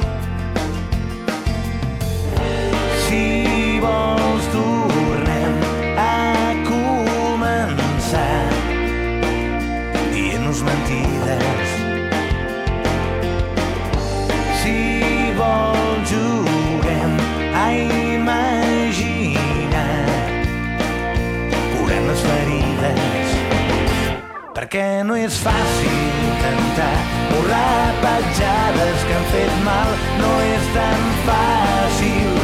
Perquè 24.70 25.02
no 25.02 25.16
és 25.18 25.34
fàcil 25.42 25.94
intentar 26.30 26.98
borrar 27.32 27.94
petjades 28.04 29.00
que 29.08 29.16
han 29.16 29.24
fet 29.32 29.56
mal 29.64 29.88
no 30.20 30.28
és 30.46 30.68
tan 30.76 31.02
fàcil 31.26 32.38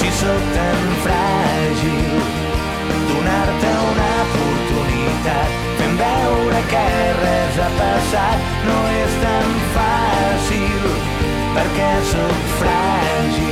si 0.00 0.10
sóc 0.18 0.48
tan 0.56 0.82
fràgil 1.04 2.18
donar-te 3.12 3.72
una 3.92 4.10
oportunitat 4.24 5.54
fent 5.78 5.96
veure 6.02 6.66
que 6.74 6.84
res 7.22 7.62
ha 7.62 7.70
passat 7.78 8.52
no 8.66 8.82
és 9.04 9.16
tan 9.22 9.56
fàcil 9.78 10.92
perquè 11.54 11.90
sóc 12.10 12.54
fràgil. 12.58 13.51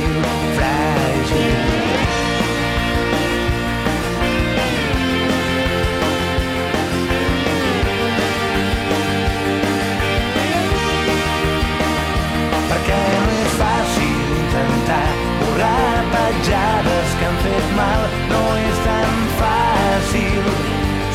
Petjades 16.15 17.17
que 17.19 17.25
han 17.29 17.41
fet 17.45 17.73
mal. 17.79 18.05
No 18.31 18.43
és 18.67 18.83
tan 18.85 19.17
fàcil 19.39 20.51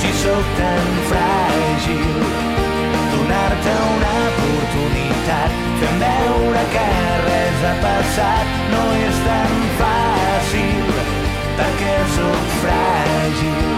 si 0.01 0.11
sóc 0.22 0.51
tan 0.59 0.90
fràgil 1.11 2.18
donar-te 3.14 3.76
una 3.92 4.12
oportunitat 4.26 5.57
fent 5.80 6.03
veure 6.05 6.64
que 6.74 6.86
res 7.28 7.64
ha 7.70 7.74
passat 7.86 8.59
no 8.74 8.84
és 9.07 9.24
tan 9.28 9.57
fàcil 9.80 10.92
perquè 11.61 11.97
sóc 12.18 12.55
fràgil 12.61 13.75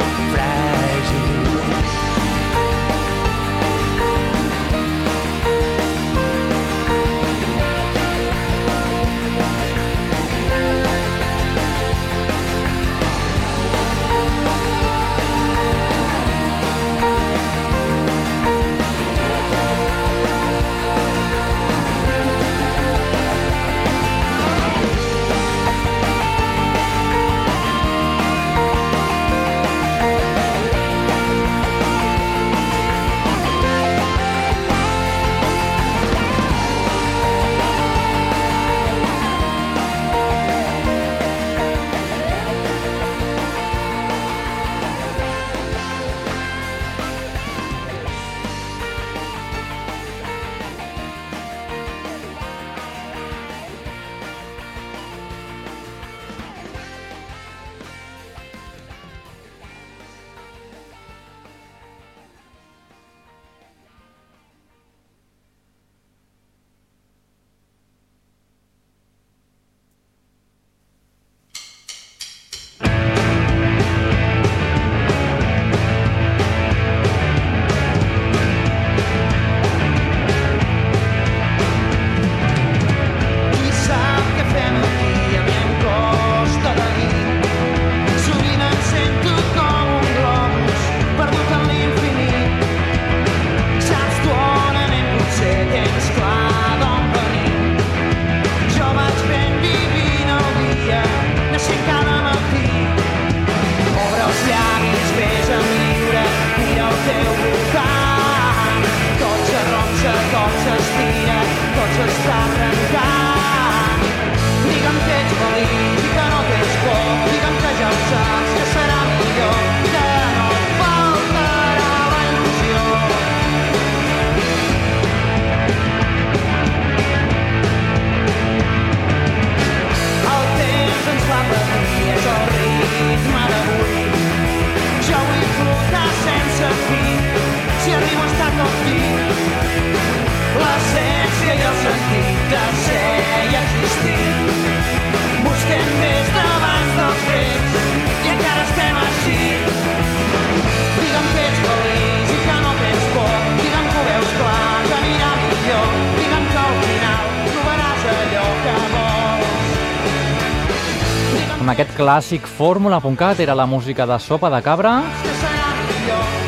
Amb 161.68 161.74
aquest 161.76 161.98
clàssic 161.98 162.46
fórmula.cat 162.48 163.42
era 163.44 163.52
la 163.52 163.66
música 163.68 164.06
de 164.08 164.16
Sopa 164.24 164.48
de 164.48 164.62
Cabra. 164.64 165.02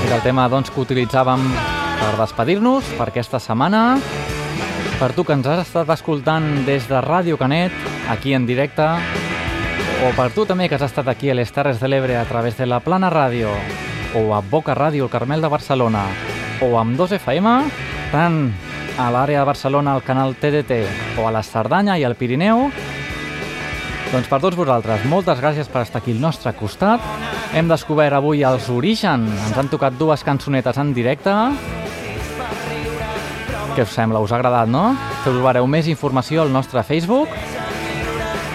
Era 0.07 0.15
el 0.17 0.23
tema 0.25 0.47
doncs, 0.49 0.71
que 0.73 0.81
utilitzàvem 0.81 1.43
per 1.99 2.15
despedir-nos 2.17 2.89
per 2.97 3.11
aquesta 3.11 3.37
setmana. 3.37 3.99
Per 4.97 5.11
tu 5.13 5.21
que 5.29 5.37
ens 5.37 5.45
has 5.45 5.61
estat 5.67 5.93
escoltant 5.93 6.65
des 6.65 6.89
de 6.89 7.03
Ràdio 7.05 7.37
Canet, 7.37 7.77
aquí 8.09 8.33
en 8.33 8.47
directe, 8.49 8.87
o 10.09 10.15
per 10.17 10.31
tu 10.33 10.47
també 10.49 10.71
que 10.71 10.79
has 10.81 10.87
estat 10.89 11.13
aquí 11.13 11.29
a 11.29 11.37
les 11.37 11.53
Terres 11.53 11.85
de 11.85 11.93
l'Ebre 11.93 12.17
a 12.17 12.25
través 12.25 12.57
de 12.57 12.65
la 12.65 12.81
Plana 12.81 13.13
Ràdio, 13.13 13.53
o 14.17 14.33
a 14.33 14.41
Boca 14.41 14.73
Ràdio, 14.73 15.05
el 15.05 15.13
Carmel 15.13 15.45
de 15.45 15.53
Barcelona, 15.53 16.07
o 16.65 16.79
amb 16.81 16.97
2FM, 16.97 17.59
tant 18.09 18.47
a 18.97 19.13
l'àrea 19.13 19.45
de 19.45 19.53
Barcelona 19.53 19.93
al 19.93 20.03
canal 20.03 20.33
TDT 20.41 20.81
o 21.21 21.29
a 21.29 21.35
la 21.37 21.45
Cerdanya 21.45 22.01
i 22.01 22.09
al 22.09 22.17
Pirineu, 22.17 22.71
doncs 24.11 24.27
per 24.27 24.41
tots 24.43 24.59
vosaltres, 24.59 25.05
moltes 25.07 25.39
gràcies 25.39 25.69
per 25.71 25.85
estar 25.85 26.01
aquí 26.01 26.11
al 26.11 26.23
nostre 26.23 26.51
costat. 26.59 27.05
Hem 27.55 27.69
descobert 27.71 28.17
avui 28.17 28.43
els 28.47 28.67
Origen. 28.75 29.29
Ens 29.31 29.59
han 29.59 29.71
tocat 29.71 29.95
dues 29.99 30.25
cançonetes 30.27 30.81
en 30.83 30.91
directe. 30.95 31.35
Què 33.77 33.87
us 33.87 33.95
sembla? 33.95 34.19
Us 34.19 34.35
ha 34.35 34.41
agradat, 34.41 34.67
no? 34.67 34.97
Trobareu 35.23 35.67
més 35.71 35.87
informació 35.87 36.43
al 36.43 36.51
nostre 36.51 36.83
Facebook. 36.83 37.31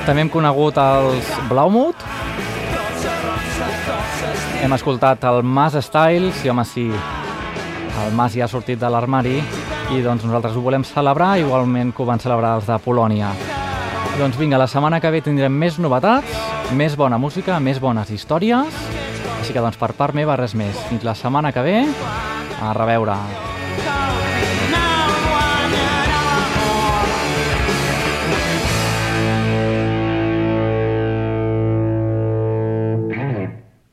També 0.06 0.26
hem 0.26 0.30
conegut 0.34 0.76
els 0.82 1.32
Blaumut. 1.48 2.04
Hem 4.60 4.76
escoltat 4.76 5.24
el 5.30 5.44
Mas 5.44 5.80
Styles, 5.88 6.44
i 6.44 6.52
home, 6.52 6.68
sí, 6.68 6.90
el 8.04 8.16
Mas 8.18 8.36
ja 8.36 8.44
ha 8.46 8.52
sortit 8.52 8.82
de 8.82 8.92
l'armari 8.92 9.38
i 9.94 10.02
doncs 10.04 10.26
nosaltres 10.26 10.58
ho 10.58 10.66
volem 10.66 10.84
celebrar 10.84 11.36
igualment 11.40 11.94
que 11.96 12.04
ho 12.04 12.10
van 12.10 12.20
celebrar 12.20 12.58
els 12.60 12.68
de 12.68 12.82
Polònia. 12.84 13.55
Doncs 14.16 14.38
vinga, 14.40 14.58
la 14.58 14.68
setmana 14.72 15.02
que 15.04 15.10
ve 15.12 15.20
tindrem 15.20 15.52
més 15.52 15.76
novetats, 15.76 16.38
més 16.80 16.94
bona 16.96 17.18
música, 17.20 17.58
més 17.60 17.82
bones 17.84 18.14
històries, 18.16 18.78
així 19.42 19.52
que 19.52 19.60
doncs 19.60 19.76
per 19.82 19.92
part 19.98 20.16
meva 20.16 20.38
res 20.40 20.56
més. 20.56 20.80
Fins 20.88 21.04
la 21.04 21.18
setmana 21.20 21.52
que 21.52 21.66
ve, 21.66 21.82
a 22.64 22.72
reveure. 22.80 23.20